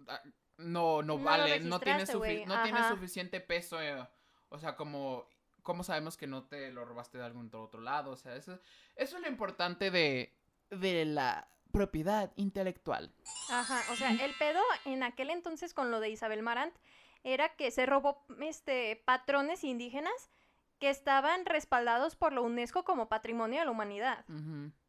[0.07, 0.21] ah,
[0.57, 2.53] No, no vale, no, tiene, sufi- no
[2.89, 3.81] suficiente peso.
[3.81, 4.07] eh,
[4.49, 5.25] o sea, como...
[5.63, 8.09] ¿Cómo sabemos que no te lo robaste de algún otro lado?
[8.09, 8.59] O sea, eso,
[8.95, 10.35] eso es lo importante de,
[10.71, 13.13] de la propiedad intelectual.
[13.47, 16.75] Ajá, o sea, el pedo en aquel entonces con lo de Isabel Marant
[17.23, 20.31] era que se robó este patrones indígenas
[20.79, 24.25] que estaban respaldados por la UNESCO como patrimonio de la humanidad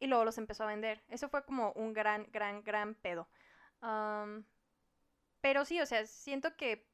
[0.00, 1.04] y luego los empezó a vender.
[1.10, 3.28] Eso fue como un gran, gran, gran pedo.
[5.42, 6.86] Pero sí, o sea, siento que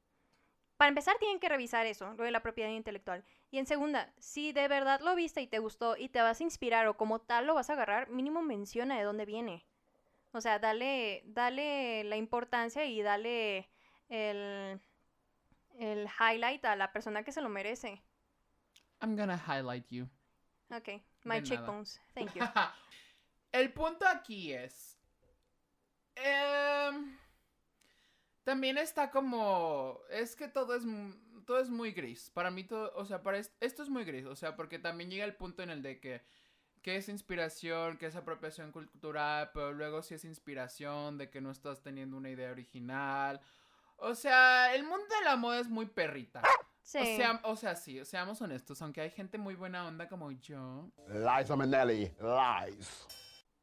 [0.75, 3.23] para empezar tienen que revisar eso, lo de la propiedad intelectual.
[3.51, 6.43] Y en segunda, si de verdad lo viste y te gustó y te vas a
[6.43, 9.65] inspirar o como tal lo vas a agarrar, mínimo menciona de dónde viene.
[10.31, 13.69] O sea, dale, dale la importancia y dale
[14.09, 14.79] el,
[15.77, 18.01] el highlight a la persona que se lo merece.
[19.01, 20.07] I'm gonna highlight you.
[20.71, 21.99] Ok, my cheekbones.
[22.13, 22.43] Thank you.
[23.51, 24.97] El punto aquí es.
[26.15, 27.17] em,
[28.49, 29.99] también está como.
[30.09, 30.83] Es que todo es.
[31.45, 32.31] Todo es muy gris.
[32.33, 32.91] Para mí todo.
[32.95, 34.25] O sea, para est- esto es muy gris.
[34.25, 36.23] O sea, porque también llega el punto en el de que.
[36.81, 41.51] Que es inspiración, que es apropiación cultural, pero luego si es inspiración de que no
[41.51, 43.39] estás teniendo una idea original.
[43.97, 46.41] O sea, el mundo de la moda es muy perrita.
[46.81, 46.97] Sí.
[46.99, 50.89] O sea, o sea, sí, seamos honestos, aunque hay gente muy buena onda como yo.
[51.07, 53.07] Liza Minnelli, lies.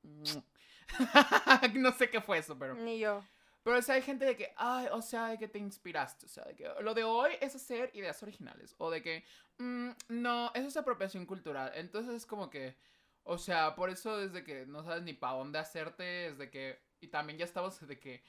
[1.74, 2.74] no sé qué fue eso, pero.
[2.74, 3.24] Ni yo.
[3.66, 6.26] Pero o sea, hay gente de que, ay, o sea, de que te inspiraste.
[6.26, 8.76] O sea, de que lo de hoy es hacer ideas originales.
[8.78, 9.24] O de que,
[9.58, 11.72] mm, no, eso es apropiación cultural.
[11.74, 12.76] Entonces es como que,
[13.24, 16.80] o sea, por eso desde que no sabes ni para dónde hacerte, es de que.
[17.00, 18.22] Y también ya estamos de que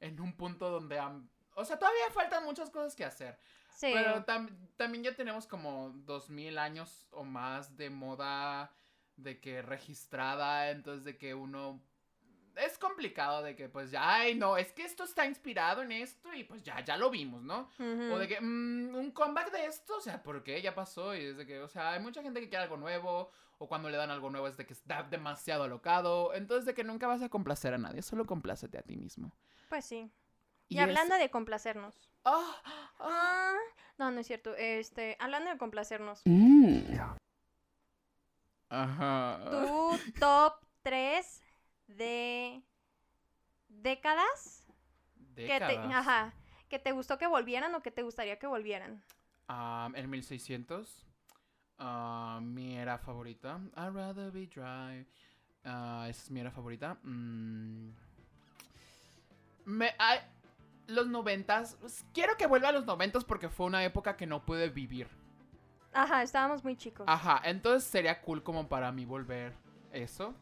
[0.00, 0.98] en un punto donde.
[0.98, 3.38] am- o sea, todavía faltan muchas cosas que hacer.
[3.76, 3.90] Sí.
[3.94, 8.72] Pero tam- también ya tenemos como dos mil años o más de moda
[9.14, 11.80] de que registrada, entonces de que uno
[12.56, 16.32] es complicado de que pues ya, ay no, es que esto está inspirado en esto
[16.34, 17.68] y pues ya, ya lo vimos, ¿no?
[17.78, 20.60] O de que mm, un comeback de esto, o sea, ¿por qué?
[20.62, 23.30] Ya pasó y es de que, o sea, hay mucha gente que quiere algo nuevo
[23.58, 26.84] o cuando le dan algo nuevo es de que está demasiado alocado, entonces de que
[26.84, 29.32] nunca vas a complacer a nadie, solo complácete a ti mismo.
[29.68, 30.10] Pues sí.
[30.68, 32.08] Y, hablando de complacernos.
[32.24, 33.54] Ah, ah, Ah,
[33.98, 34.54] no, no es cierto.
[34.56, 36.22] Este, hablando de complacernos.
[38.68, 39.40] Ajá.
[39.50, 41.42] ¿Tu top 3
[41.88, 42.62] de
[43.68, 44.66] décadas?
[45.36, 46.32] Que te, ajá,
[46.68, 49.02] que te gustó que volvieran o que te gustaría que volvieran.
[49.48, 51.06] Um, en 1600,
[51.78, 53.60] ah, mi era favorita.
[53.76, 55.06] I'd rather be dry.
[55.64, 56.94] Ah, esa es mi era favorita.
[57.02, 57.90] Mm,
[59.66, 59.94] Me,
[60.86, 61.76] los noventas.
[61.80, 65.08] pues, quiero que vuelva a los noventas porque fue una época que no pude vivir.
[65.92, 67.06] Ajá, estábamos muy chicos.
[67.08, 69.54] Ajá, entonces sería cool como para mí volver
[69.92, 70.34] eso.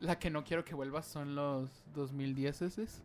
[0.00, 3.02] La que no quiero que vuelva son los 2010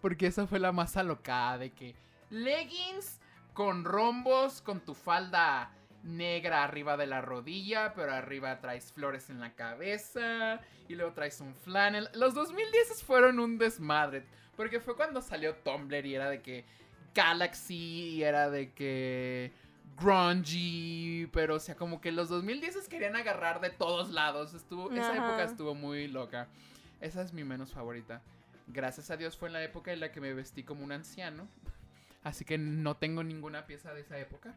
[0.00, 1.94] Porque esa fue la más alocada de que
[2.30, 3.20] leggings
[3.54, 5.70] con rombos, con tu falda
[6.02, 11.40] negra arriba de la rodilla, pero arriba traes flores en la cabeza y luego traes
[11.40, 12.08] un flannel.
[12.14, 14.24] Los 2010 fueron un desmadre,
[14.56, 16.64] porque fue cuando salió Tumblr y era de que
[17.14, 19.52] Galaxy y era de que
[20.00, 24.54] grungy, pero o sea, como que los 2010 querían agarrar de todos lados.
[24.54, 26.48] Estuvo, esa época estuvo muy loca.
[27.00, 28.22] Esa es mi menos favorita.
[28.68, 31.48] Gracias a Dios fue en la época en la que me vestí como un anciano.
[32.22, 34.54] Así que no tengo ninguna pieza de esa época.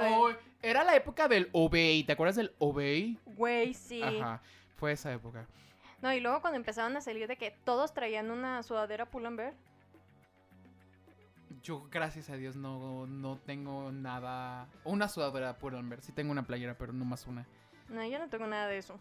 [0.00, 0.30] Oh,
[0.62, 2.04] era la época del Obey.
[2.04, 3.18] ¿Te acuerdas del Obey?
[3.26, 4.02] Güey, sí.
[4.02, 4.40] Ajá.
[4.76, 5.46] Fue esa época.
[6.00, 9.54] No, y luego cuando empezaron a salir de que todos traían una sudadera Pull&Bear.
[11.62, 14.66] Yo, gracias a Dios, no, no tengo nada.
[14.84, 16.00] Una sudadera pueden ver.
[16.02, 17.46] Sí tengo una playera, pero no más una.
[17.88, 18.98] No, yo no tengo nada de eso.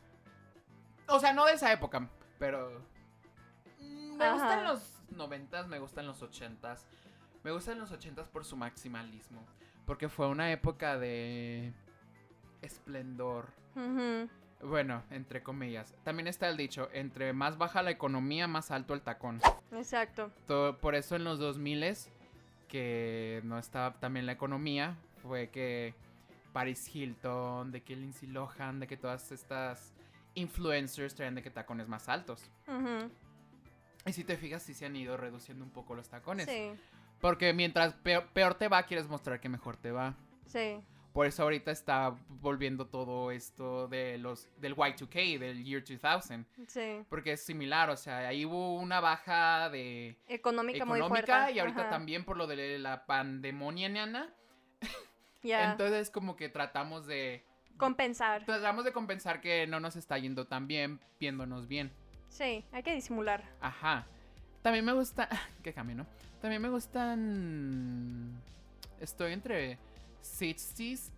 [1.07, 2.81] O sea, no de esa época, pero.
[3.79, 4.33] Mm, Me Ajá.
[4.33, 6.85] gustan los noventas, me gustan los ochentas.
[7.43, 9.41] Me gustan los ochentas por su maximalismo.
[9.87, 11.73] Porque fue una época de.
[12.61, 13.47] esplendor.
[14.61, 15.95] Bueno, entre comillas.
[16.03, 19.41] También está el dicho: entre más baja la economía, más alto el tacón.
[19.71, 20.31] Exacto.
[20.45, 21.83] To- por eso en los 2000
[22.71, 25.93] que no estaba también la economía, fue que
[26.53, 29.93] Paris Hilton, de que Lindsay Lohan, de que todas estas
[30.35, 32.49] influencers traían de que tacones más altos.
[34.05, 36.47] Y si te fijas, sí se han ido reduciendo un poco los tacones.
[36.47, 36.71] Sí,
[37.19, 40.15] Porque mientras peor, peor te va, quieres mostrar que mejor te va.
[40.47, 40.79] sí.
[41.13, 46.45] Por eso ahorita está volviendo todo esto de los del Y2K, del Year 2000.
[46.67, 47.03] Sí.
[47.09, 51.53] Porque es similar, o sea, ahí hubo una baja de Económica, muy económica fuerte.
[51.53, 51.89] y ahorita Ajá.
[51.89, 54.33] también por lo de la pandemonia nana.
[55.43, 55.71] Ya.
[55.71, 57.43] Entonces como que tratamos de
[57.75, 58.45] Compensar.
[58.45, 61.91] tratamos de compensar que no nos está yendo tan bien viéndonos bien.
[62.29, 63.43] Sí, hay que disimular.
[63.59, 64.05] Ajá.
[64.61, 65.27] También me gusta
[65.63, 66.05] qué cambio, ¿no?
[66.41, 68.39] También me gustan
[68.99, 69.79] estoy entre
[70.21, 71.11] 60s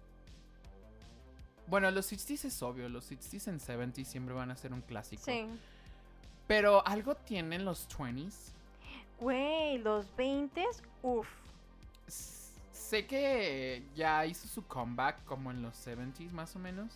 [1.68, 5.24] bueno, los 60s es obvio, los 60s en 70s siempre van a ser un clásico.
[5.24, 5.48] Sí.
[6.46, 8.52] Pero algo tienen los 20s
[9.20, 10.66] Güey, los 20,
[11.04, 11.28] uff.
[12.08, 16.94] Sé que ya hizo su comeback como en los 70s más o menos.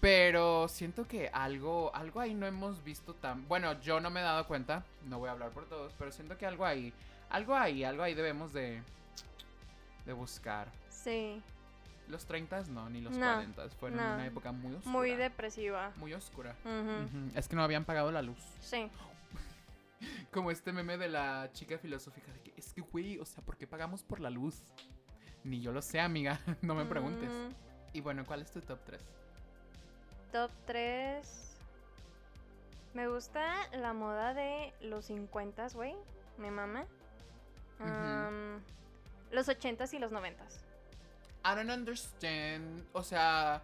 [0.00, 3.46] Pero siento que algo, algo ahí no hemos visto tan...
[3.48, 6.38] Bueno, yo no me he dado cuenta, no voy a hablar por todos, pero siento
[6.38, 6.92] que algo ahí,
[7.28, 8.82] algo ahí, algo ahí debemos de,
[10.10, 10.68] de buscar.
[10.88, 11.40] Sí.
[12.08, 14.14] Los 30 no, ni los No, 40 fueron no.
[14.14, 14.90] una época muy oscura.
[14.92, 15.92] Muy depresiva.
[15.96, 16.56] Muy oscura.
[17.36, 18.40] Es que no habían pagado la luz.
[18.60, 18.90] Sí.
[20.32, 23.56] Como este meme de la chica filosófica de que es que, güey, o sea, ¿por
[23.56, 24.64] qué pagamos por la luz?
[25.44, 27.30] Ni yo lo sé, amiga, no me preguntes.
[27.92, 29.00] Y bueno, ¿cuál es tu top 3?
[30.32, 31.56] top 3.
[32.94, 35.94] Me gusta la moda de los 50, güey.
[36.38, 36.86] Me mama.
[37.78, 38.60] Ujú.
[39.40, 40.34] Los 80s y los 90s.
[41.46, 42.84] I don't understand.
[42.92, 43.62] O sea,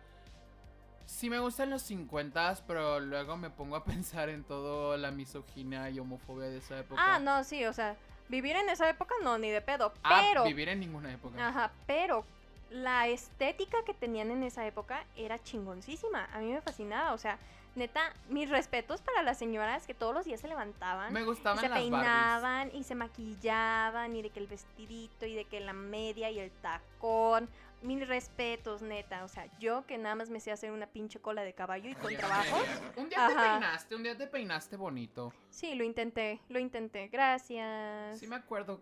[1.05, 5.91] sí me gustan los 50, pero luego me pongo a pensar en toda la misoginia
[5.91, 7.03] y homofobia de esa época.
[7.05, 7.95] Ah, no, sí, o sea,
[8.31, 9.93] vivir en esa época no, ni de pedo.
[10.03, 11.47] Ah, Pero, vivir en ninguna época.
[11.47, 12.25] ajá, pero
[12.71, 16.25] la estética que tenían en esa época era chingoncísima.
[16.33, 17.39] A mí me fascinaba, o sea,
[17.77, 21.13] neta, mis respetos para las señoras que todos los días se levantaban.
[21.13, 21.91] Me y gustaban se las Barbies.
[21.91, 26.39] peinaban y se maquillaban y de que el vestidito y de que la media y
[26.39, 27.49] el tacón.
[27.83, 29.23] Mis respetos, neta.
[29.25, 31.95] O sea, yo que nada más me sé hacer una pinche cola de caballo y
[31.95, 32.63] con Ya trabajos.
[32.97, 35.33] Un día te peinaste, un día te peinaste bonito.
[35.51, 37.09] Sí, lo intenté, lo intenté.
[37.09, 38.19] Gracias.
[38.19, 38.81] Sí me acuerdo.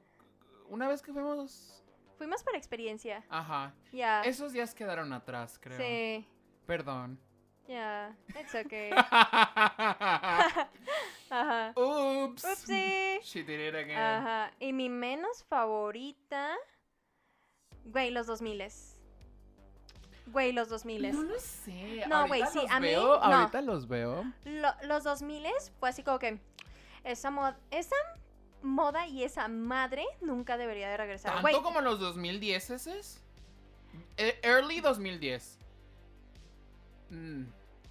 [0.69, 1.83] Una vez que fuimos...
[2.17, 3.25] Fuimos por experiencia.
[3.29, 3.75] Ajá.
[3.93, 4.23] Ya.
[4.23, 5.77] Esos días quedaron atrás, creo.
[5.77, 6.27] Sí.
[6.65, 7.19] Perdón.
[7.67, 8.15] Ya.
[8.39, 8.91] It's okay.
[11.31, 11.73] Ajá.
[11.77, 12.45] Oops.
[12.45, 13.21] Upsi.
[13.23, 13.99] She did it again.
[13.99, 14.53] Ajá.
[14.61, 16.57] Y mi menos favorita.
[17.87, 18.63] Güey, los 2000
[20.27, 22.05] Güey, los 2000 No lo sé.
[22.07, 23.23] No, güey, sí, a mí, veo, no.
[23.23, 24.25] Ahorita los veo.
[24.45, 25.47] Lo- los 2000
[25.79, 26.39] fue así como que
[27.05, 27.97] esa moda, esa
[28.63, 31.33] moda y esa madre nunca debería de regresar.
[31.33, 33.21] ¿Tanto Güey, como los 2010 es?
[34.17, 35.59] Early 2010.
[37.15, 37.47] Mm,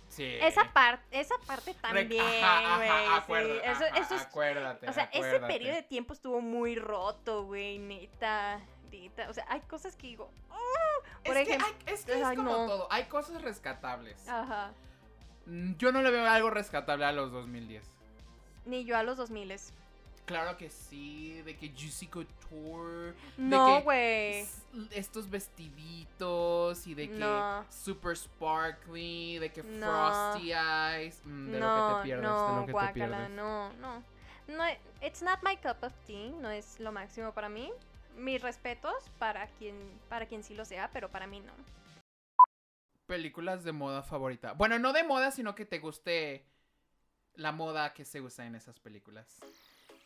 [0.10, 0.26] sí.
[0.42, 2.20] esa parte, esa parte también, güey.
[2.20, 2.44] sí.
[3.14, 7.46] acuérdate, Eso, ajá, eso es, acuérdate, o sea, ese periodo de tiempo estuvo muy roto,
[7.46, 8.60] güey, neta.
[9.28, 10.56] O sea, hay cosas que digo, "Ah",
[11.26, 12.68] por es ejemplo, que, hay, es, que es ay, como no.
[12.68, 12.88] todo.
[12.92, 14.28] Hay cosas rescatables.
[14.30, 14.72] ajá,
[15.46, 17.84] Mm, Yo no le veo algo rescatable a los 2010.
[18.66, 19.52] ni yo a los 2000
[20.26, 23.12] Claro que sí, de que Juicy Couture.
[23.12, 24.46] de No, que güey.
[24.92, 27.66] Estos vestiditos y de que No.
[27.70, 29.86] super sparkly, de que No.
[29.86, 31.22] frosty eyes.
[31.26, 33.30] mm, de lo que te pierdes, de lo que te pierdes.
[33.32, 34.04] no, no.
[34.48, 34.64] No,
[35.02, 37.72] it's not my cup of tea, no es lo máximo para mí.
[38.16, 39.76] Mis respetos para quien,
[40.10, 41.54] para quien sí lo sea, pero para mí no.
[43.08, 44.54] Películas de moda favorita.
[44.54, 46.46] Bueno, no de moda, sino que te guste
[47.36, 49.40] la moda que se usa en esas películas.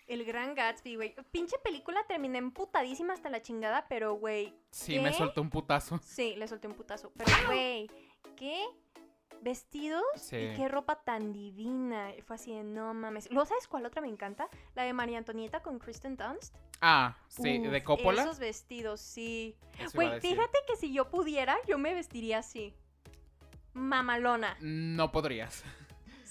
[0.07, 1.15] El Gran Gatsby, güey.
[1.31, 5.99] Pinche película terminé emputadísima hasta la chingada, pero, güey, Sí, me soltó un putazo.
[6.03, 7.11] sí, le solté un putazo.
[7.17, 7.89] Pero, güey,
[8.37, 8.65] ¿qué
[9.41, 10.37] vestidos Sí.
[10.37, 12.11] y qué ropa tan divina?
[12.25, 13.29] Fue así de, no mames.
[13.31, 14.49] ¿Lo sabes cuál otra me encanta?
[14.75, 16.55] La de María Antonieta con Kristen Dunst.
[16.81, 18.21] Ah, sí, Uf, de Coppola.
[18.23, 19.57] Esos vestidos, sí.
[19.93, 22.73] Güey, fíjate que si yo pudiera, yo me vestiría así.
[23.73, 24.57] Mamalona.
[24.61, 25.63] No podrías.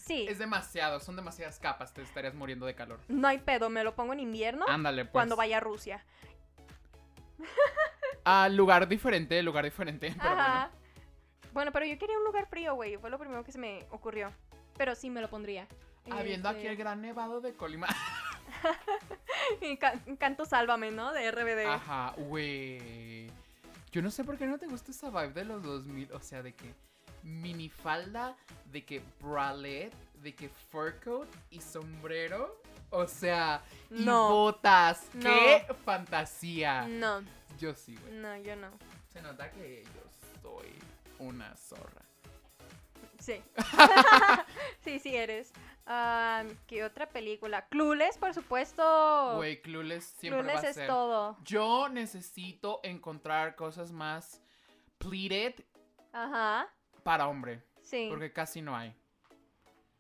[0.07, 0.25] Sí.
[0.29, 3.01] Es demasiado, son demasiadas capas, te estarías muriendo de calor.
[3.09, 5.13] No hay pedo, me lo pongo en invierno Ándale, pues.
[5.13, 6.05] cuando vaya a Rusia.
[8.29, 10.13] Ah, lugar diferente, lugar diferente.
[10.21, 10.71] Pero Ajá.
[11.53, 12.97] Bueno, pero yo quería un lugar frío, güey.
[12.99, 14.31] Fue lo primero que se me ocurrió.
[14.77, 15.67] Pero sí me lo pondría.
[16.11, 17.87] Habiendo aquí Este, el gran nevado de Colima.
[19.63, 21.13] y ca- canto Sálvame, ¿no?
[21.13, 21.67] De RBD.
[21.67, 23.31] Ajá, güey.
[23.93, 26.13] Yo no sé por qué no te gusta esa vibe de los 2000.
[26.13, 26.75] O sea, de que
[27.27, 28.37] minifalda,
[28.67, 32.63] de que bralette, de que fur coat y sombrero.
[32.91, 34.29] O sea, y No.
[34.31, 35.09] botas.
[35.15, 35.23] No.
[35.23, 36.87] ¡Qué fantasía!
[36.89, 37.23] No,
[37.59, 38.15] Yo sí, güey.
[38.15, 38.71] no, yo no.
[39.13, 40.73] Se nota que yo soy
[41.19, 42.03] una zorra.
[43.19, 43.43] Sí.
[44.85, 45.53] sí, sí eres.
[46.67, 47.67] ¿Qué otra película?
[47.69, 49.35] Clueless, por supuesto.
[49.37, 50.87] Güey, Clueless siempre Clueless va a es ser.
[50.87, 51.37] todo.
[51.45, 54.41] Yo necesito encontrar cosas más
[54.99, 55.55] pleated
[56.13, 56.69] Ajá.
[57.07, 57.63] Para hombre.
[57.83, 58.09] Sí.
[58.11, 58.93] Porque casi no hay.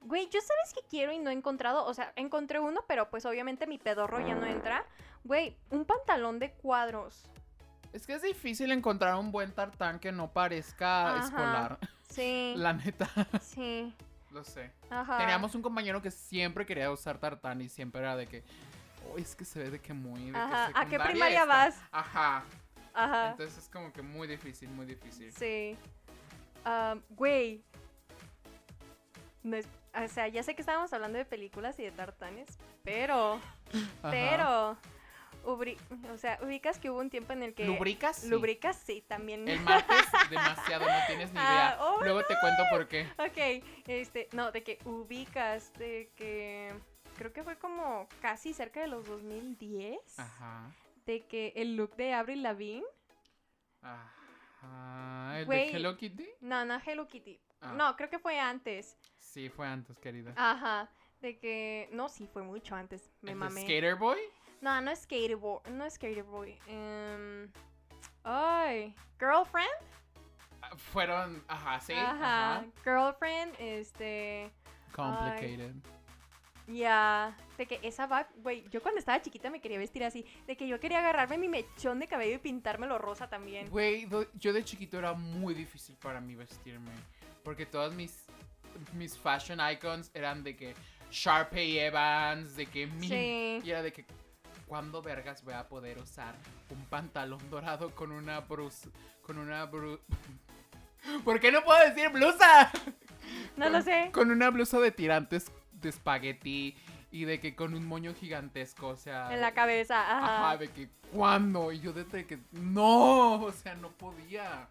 [0.01, 1.85] Güey, yo sabes que quiero y no he encontrado.
[1.87, 4.85] O sea, encontré uno, pero pues obviamente mi pedorro ya no entra.
[5.23, 7.31] Güey, un pantalón de cuadros.
[7.92, 11.25] Es que es difícil encontrar un buen tartán que no parezca Ajá.
[11.25, 11.79] escolar.
[12.09, 12.55] Sí.
[12.57, 13.09] La neta,
[13.40, 13.95] Sí.
[14.33, 14.73] lo sé.
[14.90, 15.19] Ajá.
[15.19, 18.42] Teníamos un compañero que siempre quería usar tartán y siempre era de que,
[19.09, 20.33] oh, es que se ve de que muy.
[20.33, 20.73] De Ajá.
[20.73, 21.47] que ¿A qué primaria esta".
[21.47, 21.81] vas?
[21.92, 22.42] Ajá.
[22.95, 23.31] Ajá.
[23.31, 25.33] Entonces es como que muy difícil, muy difícil.
[25.33, 25.77] Sí.
[26.68, 27.62] Ah, güey.
[29.44, 33.35] No es- o sea, ya sé que estábamos hablando de películas y de tartanes, pero,
[34.02, 34.11] Ajá.
[34.11, 34.76] pero,
[35.44, 35.79] ubri-
[36.12, 37.64] o sea, ubicas que hubo un tiempo en el que...
[37.64, 38.16] ¿Lubricas?
[38.16, 38.29] Sí.
[38.29, 39.46] Lubricas, sí, también.
[39.48, 39.96] El martes,
[40.29, 41.76] demasiado, no tienes ni idea.
[41.79, 43.07] Ah, oh, Luego te cuento por qué.
[43.16, 46.74] ok, este, no, de que ubicas, de que
[47.16, 50.70] creo que fue como casi cerca de los 2010, Ajá.
[51.07, 52.85] de que el look de Avril Lavigne,
[53.83, 54.12] Ajá.
[54.62, 55.71] ¿El Güey.
[55.71, 56.29] de Hello Kitty?
[56.40, 57.73] no, no Hello Kitty, Ah.
[57.73, 60.33] no, creo que fue antes, Sí, fue antes, querida.
[60.37, 60.88] ajá,
[61.21, 63.61] de que, no, sí, fue mucho antes, me ¿El de.
[63.62, 64.19] Skater Boy?
[64.61, 67.51] No, no es Skater Boy, no es Skater Boy, em,
[68.25, 69.71] ay, Girlfriend,
[70.62, 71.92] Ah, Fueron, ajá, sí.
[71.92, 72.64] ajá, Ajá.
[72.83, 74.51] Girlfriend, este...
[74.92, 75.75] Complicated.
[76.68, 80.57] Ya, de que esa va, güey, yo cuando estaba chiquita me quería vestir así, de
[80.57, 83.70] que yo quería agarrarme mi mechón de cabello y pintármelo rosa también.
[83.70, 86.90] Güey, yo de chiquito era muy difícil para mí vestirme.
[87.44, 88.24] Porque todas mis,
[88.94, 90.74] mis fashion icons eran de que
[91.11, 93.09] Sharpay Evans, de que mi.
[93.09, 93.61] Sí.
[93.64, 94.05] Y era de que,
[94.66, 96.35] ¿cuándo vergas voy a poder usar
[96.70, 98.90] un pantalón dorado con una blusa?
[99.22, 100.00] Con una bru...
[101.24, 102.72] ¿Por qué no puedo decir blusa?
[103.57, 104.11] No Con- lo sé.
[104.12, 106.77] Con una blusa de tirantes de espagueti
[107.11, 109.33] y de que con un moño gigantesco, o sea.
[109.33, 110.47] En la cabeza, ajá.
[110.49, 111.73] Ajá, de que ¿cuándo?
[111.73, 114.69] Y yo desde que no, o sea, no podía.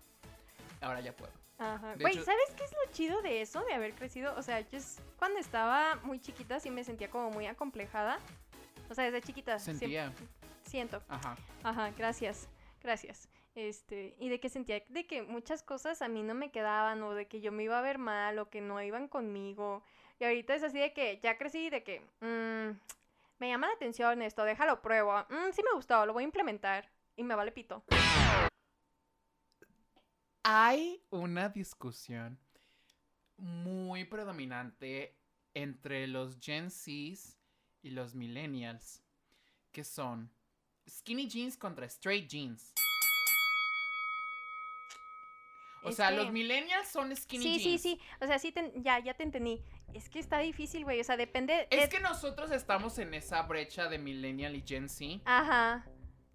[0.82, 1.32] Ahora ya puedo.
[1.58, 1.96] Ajá.
[2.00, 4.36] Güey, hecho- ¿sabes qué es lo chido de eso, de haber crecido?
[4.36, 8.20] O sea, yo es- cuando estaba muy chiquita sí me sentía como muy acomplejada.
[8.90, 9.58] O sea, desde chiquita.
[9.58, 10.12] Sentía.
[10.66, 11.02] siento.
[11.08, 11.38] Ajá.
[11.64, 12.50] Ajá, gracias.
[12.84, 13.30] Gracias.
[13.56, 17.14] Este, y de que sentía de que muchas cosas a mí no me quedaban o
[17.14, 19.82] de que yo me iba a ver mal o que no iban conmigo.
[20.20, 22.80] Y ahorita es así de que ya crecí de que mm,
[23.40, 25.14] me llama la atención esto, déjalo pruebo.
[25.30, 26.90] Mm, sí me gustó, lo voy a implementar.
[27.18, 27.84] Y me vale pito.
[30.44, 32.38] Hay una discusión
[33.38, 35.18] muy predominante
[35.54, 37.38] entre los Gen Zs
[37.82, 39.02] y los Millennials,
[39.72, 40.30] que son
[40.90, 42.74] skinny jeans contra straight jeans.
[45.84, 47.82] O Es sea, que- los Millennials son skinny Sí, jeans.
[47.82, 48.02] sí, sí.
[48.22, 49.64] O sea, sí, te- ya, ya te entendí.
[49.96, 51.00] Es que está difícil, güey.
[51.00, 51.68] O sea, depende.
[51.72, 55.22] Es que nosotros estamos en esa brecha de Millennial y Gen Z.
[55.26, 55.86] Ajá.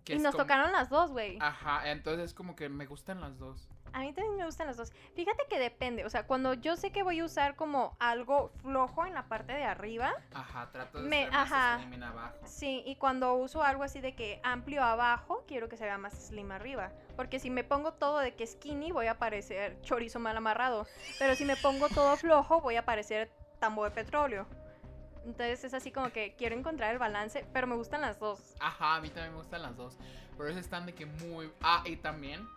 [0.05, 1.37] Que Y es nos como- tocaron las dos, güey.
[1.43, 3.69] Ajá, entonces como que me gustan las dos.
[3.93, 4.93] A mí también me gustan las dos.
[5.15, 6.05] Fíjate que depende.
[6.07, 9.53] O sea, cuando yo sé que voy a usar como algo flojo en la parte
[9.53, 10.13] de arriba.
[10.33, 11.79] Ajá, trato de Me- ser más ajá.
[11.81, 12.39] slim en abajo.
[12.47, 16.15] Sí, y cuando uso algo así de que amplio abajo, quiero que se vea más
[16.15, 16.93] slim arriba.
[17.17, 20.87] Porque si me pongo todo de que skinny, voy a parecer chorizo mal amarrado.
[21.19, 23.31] Pero si me pongo todo flojo, voy a parecer
[23.61, 24.47] tambo de petróleo.
[25.25, 28.57] Entonces es así como que quiero encontrar el balance, pero me gustan las dos.
[28.59, 29.97] Ajá, a mí también me gustan las dos.
[30.37, 31.53] Pero eso están de que muy.
[31.63, 32.49] Ah, y también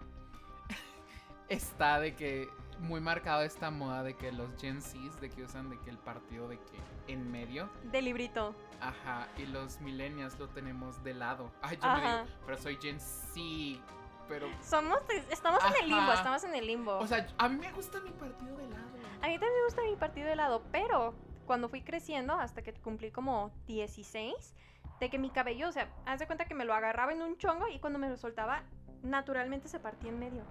[1.50, 2.48] está de que
[2.80, 5.98] muy marcado esta moda de que los Gen Zs, de que usan de que el
[5.98, 7.70] partido de que en medio.
[7.92, 8.56] De librito.
[8.82, 11.52] Ajá, y los millennials lo tenemos de lado.
[11.62, 12.24] Ay, yo me Ajá.
[12.24, 13.82] digo, pero soy Gen Z.
[14.30, 15.00] Pero, Somos,
[15.30, 16.14] estamos en el limbo, Ajá.
[16.14, 16.98] estamos en el limbo.
[16.98, 18.93] o sea, a mí me gusta mi partido de lado.
[19.24, 21.14] A mí también me gusta mi partido de lado, pero
[21.46, 24.54] cuando fui creciendo, hasta que cumplí como 16,
[25.00, 27.38] de que mi cabello, o sea, haz de cuenta que me lo agarraba en un
[27.38, 28.64] chongo y cuando me lo soltaba,
[29.02, 30.44] naturalmente se partía en medio.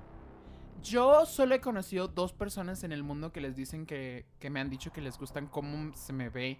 [0.83, 4.59] Yo solo he conocido dos personas en el mundo que les dicen que, que me
[4.59, 6.59] han dicho que les gustan cómo se me ve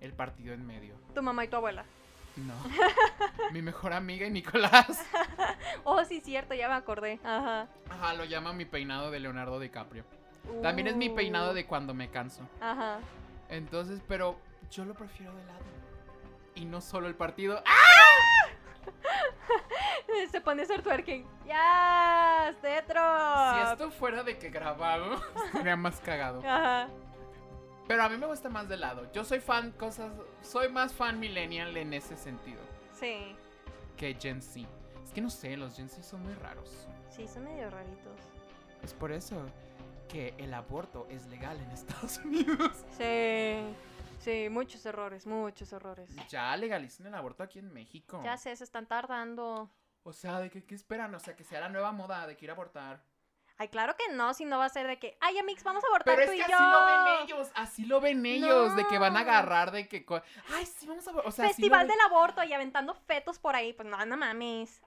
[0.00, 0.96] el partido en medio.
[1.14, 1.84] Tu mamá y tu abuela.
[2.36, 2.54] No.
[3.52, 5.06] Mi mejor amiga y Nicolás.
[5.84, 7.20] Oh, sí, cierto, ya me acordé.
[7.24, 7.68] Ajá.
[7.88, 10.04] Ajá, lo llama mi peinado de Leonardo DiCaprio.
[10.62, 12.42] También es mi peinado Uh, de cuando me canso.
[12.60, 12.98] Ajá.
[13.48, 14.36] Entonces, pero
[14.70, 15.60] yo lo prefiero de lado.
[16.54, 17.62] Y no solo el partido.
[17.66, 18.90] ¡Ah!
[20.30, 21.26] Se pone a hacer twerking.
[21.46, 22.54] ¡Ya!
[22.60, 23.00] ¡Tetro!
[23.54, 25.20] Si esto fuera de que grabado,
[25.52, 26.40] sería más cagado.
[26.40, 26.88] Ajá.
[27.86, 29.10] Pero a mí me gusta más de lado.
[29.12, 30.12] Yo soy fan cosas.
[30.42, 32.60] Soy más fan millennial en ese sentido
[32.98, 33.34] Sí.
[33.96, 34.68] que Gen Z.
[35.04, 36.86] Es que no sé, los Gen Z son muy raros.
[37.08, 38.12] Sí, son medio raritos.
[38.82, 39.42] Es por eso
[40.10, 42.84] que el aborto es legal en Estados Unidos.
[42.98, 43.74] Sí.
[44.18, 46.10] Sí, muchos errores, muchos errores.
[46.28, 48.20] Ya legalicen el aborto aquí en México.
[48.22, 49.70] Ya sé, se están tardando.
[50.02, 51.14] O sea, ¿de qué, qué esperan?
[51.14, 53.02] O sea, que sea la nueva moda de que ir a abortar.
[53.56, 55.86] Ay, claro que no, si no va a ser de que, ay, Amix, vamos a
[55.88, 56.70] abortar Pero es tú que y así yo.
[56.70, 60.04] lo ven ellos, así lo ven ellos, de que van a agarrar, de que...
[60.54, 61.10] Ay, sí, vamos a...
[61.10, 64.16] O sea, así lo Festival del aborto y aventando fetos por ahí, pues no, no
[64.16, 64.82] mames.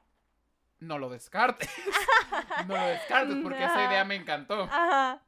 [0.88, 1.70] No lo descartes.
[2.68, 4.64] no lo descartes, porque esa idea me encantó.
[4.64, 5.24] Ajá.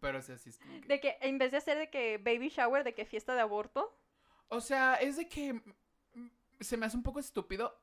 [0.00, 2.48] Pero sí, así es como que- De que en vez de hacer de que baby
[2.50, 3.98] shower, de que fiesta de aborto.
[4.48, 5.60] O sea, es de que...
[6.60, 7.80] Se me hace un poco estúpido,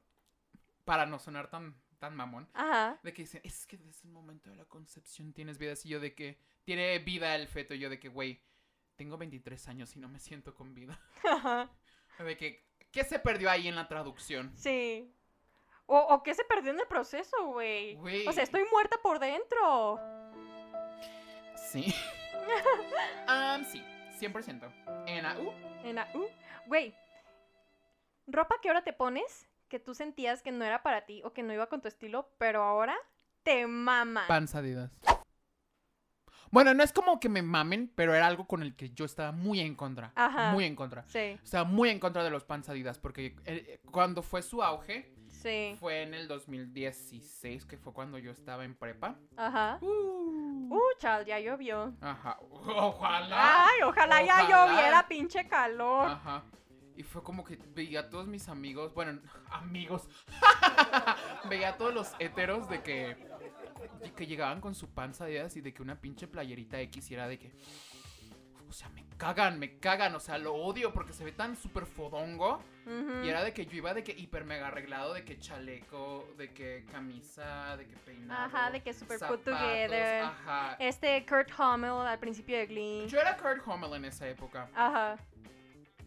[0.86, 2.99] para no sonar tan, tan mamón, Ajá.
[3.04, 5.74] de que dicen, es que desde el momento de la concepción tienes vida.
[5.74, 7.74] Así yo de que tiene vida el feto.
[7.74, 8.41] Y yo de que, güey,
[8.95, 10.99] tengo 23 años y no me siento con vida.
[11.24, 11.70] Ajá.
[12.20, 14.52] De que, ¿qué se perdió ahí en la traducción?
[14.56, 15.12] Sí.
[15.94, 17.98] O, o que se perdió en el proceso, güey.
[18.26, 20.00] O sea, estoy muerta por dentro.
[21.58, 21.94] Sí.
[23.28, 23.84] um, sí,
[24.18, 25.06] 100%.
[25.06, 25.52] En la U,
[25.84, 26.28] En uh,
[26.68, 26.96] Güey.
[28.26, 29.50] ¿Ropa que ahora te pones?
[29.68, 32.30] Que tú sentías que no era para ti o que no iba con tu estilo,
[32.38, 32.96] pero ahora
[33.44, 34.24] te mama.
[34.30, 34.98] Panza Adidas.
[36.52, 39.34] Bueno, no es como que me mamen, pero era algo con el que yo estaba
[39.34, 40.14] muy en contra.
[40.16, 40.54] Ajá.
[40.54, 41.04] Muy en contra.
[41.08, 45.14] Sí, Estaba muy en contra de los Pants Adidas porque eh, cuando fue su auge
[45.42, 45.76] sí.
[45.80, 49.16] fue en el 2016, que fue cuando yo estaba en prepa.
[49.38, 49.80] Ajá.
[49.82, 50.22] Uh,
[50.72, 51.94] Uh, chal, ya llovió.
[52.00, 52.39] Ajá.
[52.50, 53.66] Ojalá.
[53.66, 56.12] Ay, ojalá, ya lloviera, pinche calor.
[56.12, 56.44] Ajá.
[56.96, 59.20] Y fue como que veía a todos mis amigos, bueno,
[59.50, 60.08] amigos.
[61.50, 63.18] veía a todos los héteros de que,
[64.16, 67.28] que llegaban con su panza de y de que una pinche playerita X y era
[67.28, 67.52] de que.
[68.72, 70.16] O sea, me cagan, me cagan.
[70.16, 72.64] O sea, lo odio porque se ve tan súper fodongo.
[73.22, 76.54] Y era de que yo iba de que hiper mega arreglado, de que chaleco, de
[76.54, 78.46] que camisa, de que peinado.
[78.46, 80.24] Ajá, de que super put together.
[80.24, 80.78] Ajá.
[80.80, 83.08] Este Kurt Hummel al principio de Glee.
[83.08, 84.70] Yo era Kurt Hummel en esa época.
[84.74, 85.18] Ajá.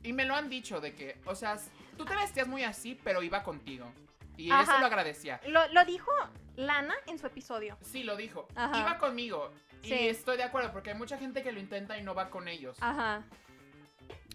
[0.03, 1.59] Y me lo han dicho de que, o sea,
[1.99, 3.93] tú te vestías muy así, pero iba contigo.
[4.37, 4.62] Y Ajá.
[4.62, 5.41] eso lo agradecía.
[5.49, 6.11] Lo, lo dijo
[6.57, 7.76] Lana en su episodio.
[7.82, 8.49] Sí, lo dijo.
[8.55, 8.78] Ajá.
[8.80, 9.53] Iba conmigo.
[9.82, 10.09] Y Sí.
[10.09, 12.76] estoy de acuerdo, porque hay mucha gente que lo intenta y no va con ellos.
[12.80, 13.22] Ajá.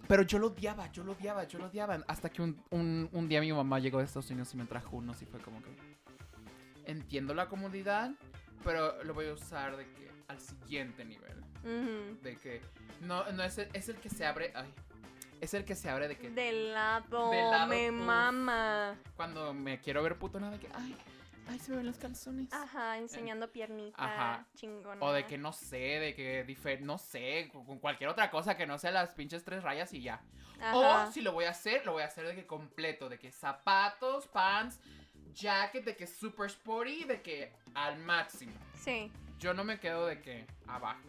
[0.07, 1.99] Pero yo lo odiaba, yo lo odiaba, yo lo odiaba.
[2.07, 4.95] Hasta que un, un- un día mi mamá llegó de Estados Unidos y me trajo
[4.97, 5.69] unos y fue como que...
[6.85, 8.11] Entiendo la comodidad,
[8.63, 11.43] pero lo voy a usar de que al siguiente nivel.
[12.23, 12.61] De que...
[13.01, 14.51] No, no es el, es el que se abre...
[14.55, 14.73] Ay,
[15.41, 16.29] es el que se abre de que...
[16.29, 18.97] De lado, De lado, me mama.
[19.15, 20.69] Cuando me quiero ver putona de que...
[20.73, 20.95] Ay,
[21.47, 22.51] ay, se me ven los calzones.
[22.51, 24.03] Ajá, enseñando piernita.
[24.03, 24.45] Ajá.
[24.55, 25.03] Chingona.
[25.03, 28.65] O de que no sé, de que difer no sé, con cualquier otra cosa que
[28.65, 30.21] no sea las pinches tres rayas y ya.
[30.61, 31.07] Ajá.
[31.07, 33.31] O si lo voy a hacer, lo voy a hacer de que completo, de que
[33.31, 34.79] zapatos, pants,
[35.33, 38.53] jacket, de que super sporty, de que al máximo.
[38.75, 39.11] Sí.
[39.39, 40.99] Yo no me quedo de que abajo,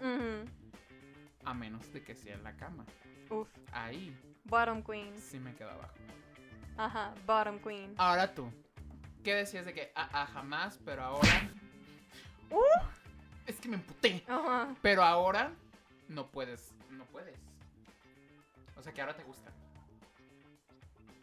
[1.45, 2.87] a menos de que sea en la cama.
[3.31, 3.49] Uf.
[3.72, 5.16] Ahí Bottom queen.
[5.18, 5.95] sí me quedo abajo.
[6.76, 7.14] Ajá.
[7.26, 7.95] Bottom queen.
[7.99, 8.51] Ahora tú,
[9.22, 11.28] ¿qué decías de que ah, ah, jamás, pero ahora?
[12.53, 12.83] Uh.
[13.47, 14.24] es que me emputé.
[14.26, 14.74] Ajá.
[14.83, 15.53] Pero ahora
[16.09, 17.39] no puedes, no puedes.
[18.76, 19.53] O sea que ahora te gusta.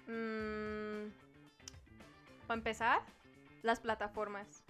[0.08, 1.12] Mm,
[2.48, 3.02] Para empezar,
[3.62, 4.64] las plataformas.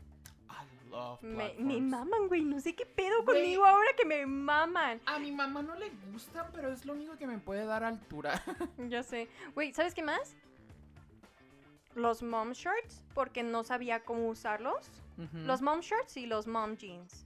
[0.89, 2.43] Love Me, me maman, güey.
[2.43, 3.37] No sé qué pedo Güey.
[3.41, 5.01] conmigo ahora que me maman.
[5.05, 8.41] A mi mamá no le gustan, pero es lo único que me puede dar altura.
[8.89, 9.27] Ya sé.
[9.53, 10.35] Güey, ¿sabes qué más?
[11.95, 14.89] Los mom shirts, porque no sabía cómo usarlos.
[15.33, 17.25] Los mom shirts y los mom jeans.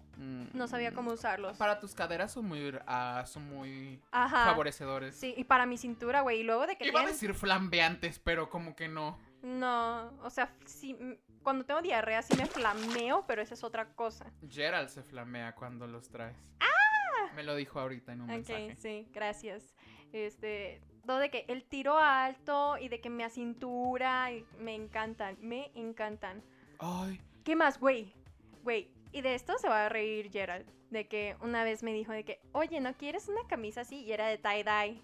[0.54, 1.56] No sabía cómo usarlos.
[1.56, 1.58] Mm.
[1.58, 4.46] Para tus caderas son muy, ah, son muy Ajá.
[4.46, 5.16] favorecedores.
[5.16, 6.42] Sí, y para mi cintura, güey.
[6.42, 9.18] Y luego de que Iba a decir flambeantes, pero como que no.
[9.42, 13.94] No, o sea, sí, mm, cuando tengo diarrea sí me flameo, pero esa es otra
[13.94, 14.32] cosa.
[14.50, 16.38] Gerald se flamea cuando los traes.
[16.60, 17.32] ¡Ah!
[17.36, 18.76] Me lo dijo ahorita en un Ok, mensaje.
[18.78, 19.76] sí, gracias.
[20.12, 25.38] Este, todo de que el tiro alto y de que me cintura, y me encantan,
[25.40, 26.44] me encantan.
[26.80, 28.14] Ay, ¿Qué más, güey?
[28.64, 32.12] Güey, y de esto se va a reír Gerald, de que una vez me dijo
[32.12, 34.04] de que, oye, ¿no quieres una camisa así?
[34.04, 35.02] Y era de tie-dye.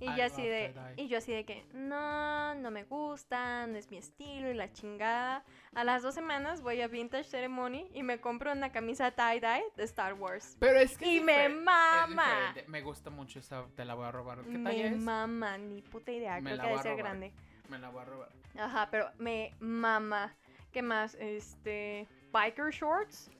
[0.00, 3.76] Y I yo así de, y yo así de que, no, no me gusta, no
[3.76, 5.44] es mi estilo y la chingada.
[5.74, 9.84] A las dos semanas voy a Vintage Ceremony y me compro una camisa tie-dye de
[9.84, 10.56] Star Wars.
[10.60, 12.54] pero es que Y es me mama.
[12.68, 14.42] Me gusta mucho esa, te la voy a robar.
[14.42, 14.98] ¿Qué Me es?
[15.00, 17.04] mama, ni puta idea, Me creo la que debe ser robar.
[17.04, 17.32] grande.
[17.68, 18.28] Me la voy a robar.
[18.56, 20.34] Ajá, pero me mama.
[20.72, 21.14] ¿Qué más?
[21.16, 22.06] Este.
[22.32, 23.30] Biker shorts.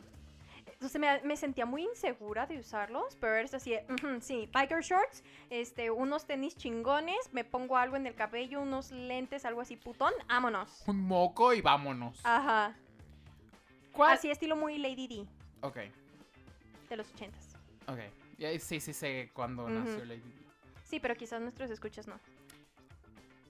[0.79, 4.81] Entonces me, me sentía muy insegura de usarlos, pero es así, de, "Ujú, sí, biker
[4.81, 9.74] shorts, este, unos tenis chingones, me pongo algo en el cabello, unos lentes, algo así
[9.76, 10.85] putón, vámonos.
[10.87, 12.20] Un moco y vámonos.
[12.22, 12.76] Ajá.
[13.93, 14.12] ¿Cuál?
[14.16, 15.26] Así estilo muy Lady D
[15.62, 15.79] Ok,
[16.89, 17.57] de los ochentas.
[17.89, 17.99] ok.
[18.61, 19.72] Sí, sí sé cuándo Ujú.
[19.72, 20.47] nació Lady Di.
[20.85, 22.20] Sí, pero quizás nuestros escuchas no.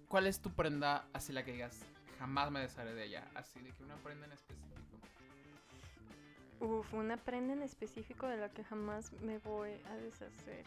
[0.09, 1.79] ¿Cuál es tu prenda así la que digas,
[2.19, 3.29] jamás me desharé de ella?
[3.35, 4.65] Así de que una prenda en específico.
[6.61, 10.65] Uf, una prenda en específico de la que jamás me voy a deshacer.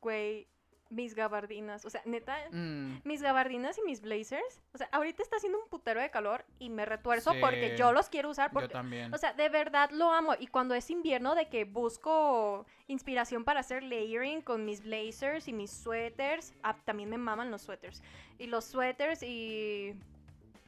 [0.00, 0.46] Güey,
[0.90, 1.84] mis gabardinas.
[1.84, 4.60] O sea, neta, Mm, mis gabardinas y mis blazers.
[4.72, 7.38] O sea, ahorita está haciendo un putero de calor y me retuerzo Sí.
[7.40, 8.50] porque yo los quiero usar.
[8.50, 9.12] yo Porque, también.
[9.12, 10.34] o sea, de verdad lo amo.
[10.38, 15.52] Y cuando es invierno, de que busco inspiración para hacer layering con mis blazers y
[15.52, 16.54] mis suéteres.
[16.62, 18.02] Ah, también me maman los suéteres.
[18.38, 19.94] Y los suéteres y.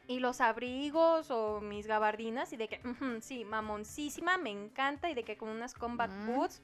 [0.09, 2.53] Y los abrigos o mis gabardinas.
[2.53, 2.81] Y de que,
[3.21, 5.11] sí, mamoncísima, me encanta.
[5.11, 6.27] Y de que con unas combat Mm.
[6.27, 6.63] boots.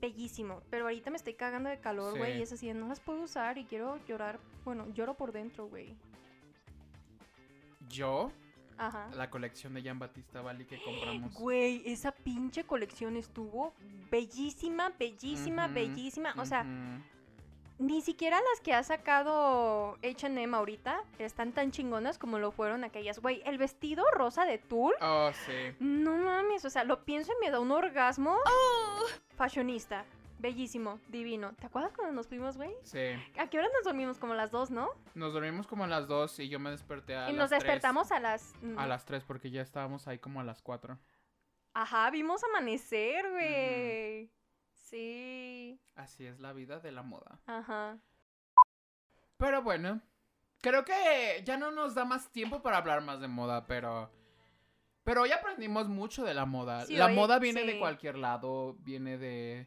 [0.00, 0.62] Bellísimo.
[0.70, 2.32] Pero ahorita me estoy cagando de calor, güey.
[2.32, 2.38] Sí.
[2.38, 4.38] Y es así, no las puedo usar y quiero llorar.
[4.64, 5.94] Bueno, lloro por dentro, güey.
[7.88, 8.30] yo,
[8.78, 9.10] Ajá.
[9.14, 11.34] la colección de Jean Batista Bali que compramos.
[11.34, 13.74] Güey, esa pinche colección estuvo
[14.10, 16.34] bellísima, bellísima, bellísima.
[16.38, 16.64] O sea.
[17.80, 23.18] Ni siquiera las que ha sacado HM ahorita están tan chingonas como lo fueron aquellas.
[23.20, 24.92] Güey, el vestido rosa de tul.
[25.00, 25.74] Oh, sí.
[25.80, 28.36] No mames, o sea, lo pienso y me da un orgasmo.
[29.36, 30.04] Fashionista.
[30.38, 31.52] Bellísimo, divino.
[31.60, 32.70] ¿Te acuerdas cuando nos fuimos, güey?
[32.82, 32.98] Sí.
[33.38, 34.18] ¿A qué hora nos dormimos?
[34.18, 34.88] Como a las dos, ¿no?
[35.14, 37.62] Nos dormimos como a las 2 y yo me desperté a y las nos 3.
[37.62, 38.54] despertamos a las...
[38.62, 40.98] mm, A las 3 porque ya estábamos ahí como a las 4.
[41.74, 44.30] Ajá, vimos amanecer, güey.
[44.90, 45.80] Sí.
[45.94, 47.38] Así es la vida de la moda.
[47.46, 47.98] Ajá.
[49.36, 50.00] Pero bueno,
[50.60, 54.10] creo que ya no nos da más tiempo para hablar más de moda, pero...
[55.04, 56.84] Pero hoy aprendimos mucho de la moda.
[56.86, 59.66] Sí, la hoy- moda viene de cualquier lado, viene de,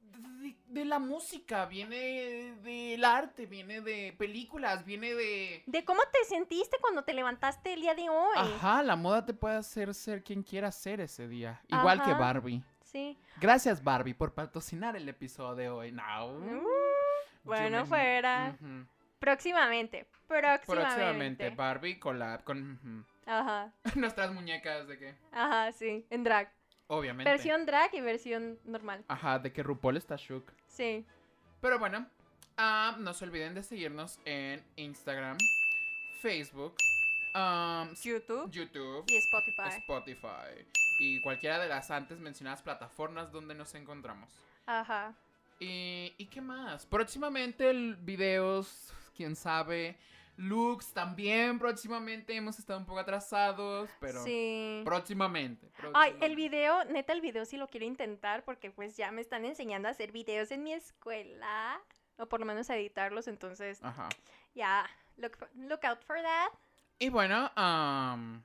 [0.00, 0.56] de...
[0.66, 5.62] de la música, viene del arte, viene de películas, viene de...
[5.66, 8.36] De cómo te sentiste cuando te levantaste el día de hoy.
[8.36, 11.62] Ajá, la moda te puede hacer ser quien quiera ser ese día.
[11.68, 12.12] Igual que.
[12.12, 12.62] Barbie.
[12.86, 13.18] Sí.
[13.40, 15.92] Gracias Barbie por patrocinar el episodio de hoy.
[15.92, 16.26] No.
[16.28, 16.62] Uh,
[17.44, 18.56] bueno, me- fuera.
[19.18, 20.06] Próximamente.
[20.28, 20.66] Próximamente.
[20.66, 23.04] Próximamente Barbie collab con ujú.
[23.30, 23.72] Ajá.
[23.96, 26.06] nuestras muñecas de que Ajá, sí.
[26.10, 26.52] En drag.
[26.86, 27.28] obviamente.
[27.30, 29.04] Versión drag y versión normal.
[29.08, 30.52] Ajá, de que RuPaul está shook.
[30.68, 31.04] Sí.
[31.60, 32.06] Pero bueno,
[32.56, 35.36] ah, no se olviden de seguirnos en Instagram,
[36.20, 36.74] Facebook,
[37.34, 39.68] um, YouTube YouTube, y Spotify.
[39.78, 40.66] Spotify
[40.98, 44.30] y cualquiera de las antes mencionadas plataformas donde nos encontramos.
[44.66, 45.14] Ajá.
[45.58, 46.84] ¿Y, ¿y qué más?
[46.86, 49.96] Próximamente el- videos, quién sabe.
[50.38, 52.36] Looks también próximamente.
[52.36, 54.82] Hemos estado un poco atrasados, pero Sí.
[54.84, 59.22] próximamente, Ay, el video, neta, el video sí lo quiero intentar porque pues ya me
[59.22, 61.80] están enseñando a hacer videos en mi escuela.
[62.18, 64.08] O por lo menos a editarlos, entonces Ajá.
[64.54, 64.86] ya,
[65.16, 66.50] look, for- look out for that.
[66.98, 68.42] Y bueno, am,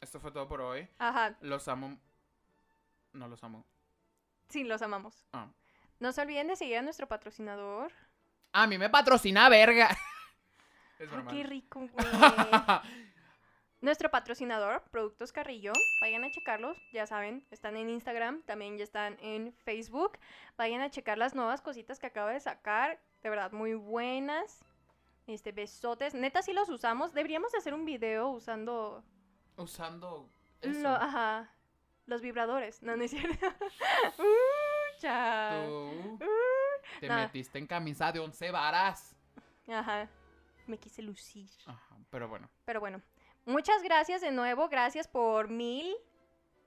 [0.00, 0.88] esto fue todo por hoy.
[0.98, 1.98] Ajá, Los amo.
[3.12, 3.64] No los amo.
[4.48, 5.24] sí, los amamos.
[5.32, 5.48] Ah.
[5.98, 7.90] No se olviden de seguir a nuestro patrocinador.
[8.52, 9.88] A mí me patrocina verga.
[10.98, 12.06] Es Ay, qué rico, güey.
[13.80, 19.16] Nuestro patrocinador, Productos Carrillo, vayan a checarlos, ya saben, están en Instagram, también ya están
[19.20, 20.18] en Facebook.
[20.56, 24.58] Vayan a checar las nuevas cositas que acaba de sacar, de verdad muy buenas.
[25.28, 27.14] Este, besotes, neta sí los usamos.
[27.14, 29.04] Deberíamos de hacer un video usando
[29.58, 30.28] Usando
[30.60, 30.80] eso.
[30.80, 31.50] lo- ajá,
[32.06, 32.82] los vibradores.
[32.82, 33.46] No, no es cierto.
[34.18, 35.62] Uh, cha.
[35.64, 36.18] Tú
[37.00, 37.16] te no.
[37.16, 39.14] metiste en camisa de once varas.
[39.68, 40.08] Ajá.
[40.66, 41.48] Me quise lucir.
[41.66, 42.48] Ajá, pero bueno.
[42.64, 43.00] Pero bueno,
[43.46, 44.68] muchas gracias de nuevo.
[44.68, 45.94] Gracias por mil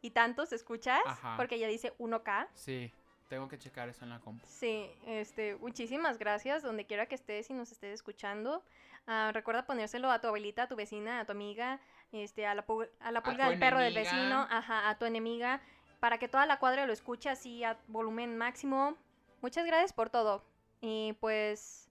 [0.01, 1.01] y tantos escuchas.
[1.05, 1.35] Ajá.
[1.37, 2.47] Porque ya dice 1K.
[2.53, 2.91] Sí,
[3.27, 4.45] tengo que checar eso en la compu.
[4.47, 8.63] Sí, este, muchísimas gracias donde quiera que estés y nos estés escuchando.
[9.07, 11.79] Ah, recuerda ponérselo a tu abuelita, a tu vecina, a tu amiga,
[12.11, 12.65] este, a la,
[12.99, 15.61] a la pulga del perro del vecino, ajá, a tu enemiga,
[15.99, 18.97] para que toda la cuadra lo escuche así a volumen máximo.
[19.41, 20.43] Muchas gracias por todo.
[20.81, 21.89] Y pues...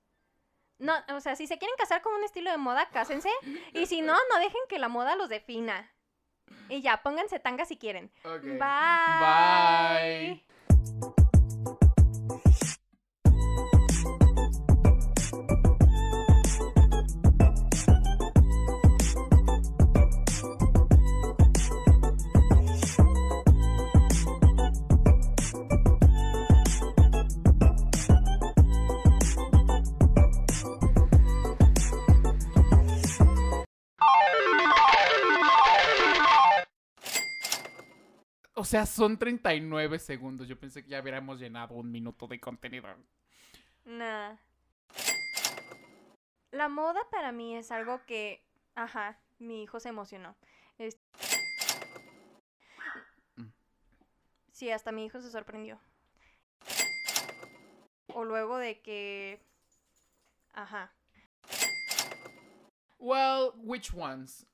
[0.79, 3.29] No, o sea, si se quieren casar con un estilo de moda, cásense.
[3.75, 5.91] Y si no, no dejen que la moda los defina.
[6.69, 8.11] Y ya, pónganse tanga si quieren.
[8.25, 8.59] Bye.
[9.21, 11.11] Bye.
[38.71, 40.47] Sea, son 39 segundos.
[40.47, 42.87] Yo pensé que ya hubiéramos llenado un minuto de contenido.
[43.85, 44.37] Nah.
[46.53, 48.45] La moda para mí es algo que,
[48.77, 50.37] ajá, mi hijo se emocionó.
[50.79, 50.99] Es-.
[54.53, 55.81] Sí, hasta mi hijo se sorprendió.
[58.13, 59.41] O luego de que,
[60.53, 60.93] ajá,
[62.99, 64.45] Well, which ones?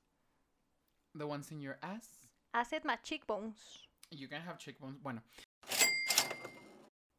[1.13, 2.29] The ones in your ass?
[2.53, 3.86] acid my cheekbones.
[4.11, 4.99] You can have cheekbones.
[5.01, 5.21] Bueno.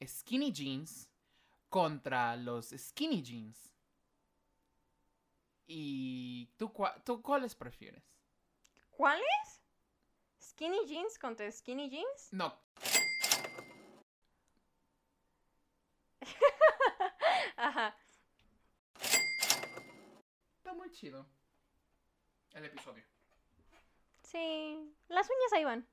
[0.06, 1.08] Skinny jeans
[1.70, 3.72] contra los skinny jeans.
[5.66, 8.02] ¿Y tú, cua- tú cuáles prefieres?
[8.96, 9.60] ¿Cuáles?
[10.40, 12.32] Skinny jeans contra skinny jeans.
[12.32, 12.54] No,
[17.56, 17.94] Ajá.
[20.56, 21.26] está muy chido.
[22.54, 23.04] El episodio.
[24.22, 25.86] Sí, las uñas ahí van.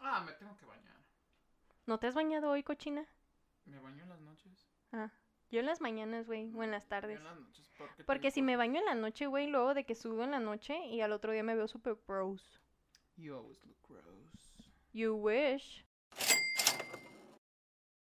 [0.00, 0.96] Ah, me tengo que bañar.
[1.86, 3.06] ¿No te has bañado hoy, cochina?
[3.64, 4.66] ¿Me baño en las noches?
[4.92, 5.10] Ah,
[5.50, 7.18] yo en las mañanas, güey, o en las Yo tardes.
[7.18, 7.68] en las noches.
[7.76, 10.24] ¿por qué Porque te si me baño en la noche, güey, luego de que sudo
[10.24, 12.60] en la noche y al otro día me veo super gross.
[13.16, 14.72] You always look gross.
[14.92, 15.84] You wish.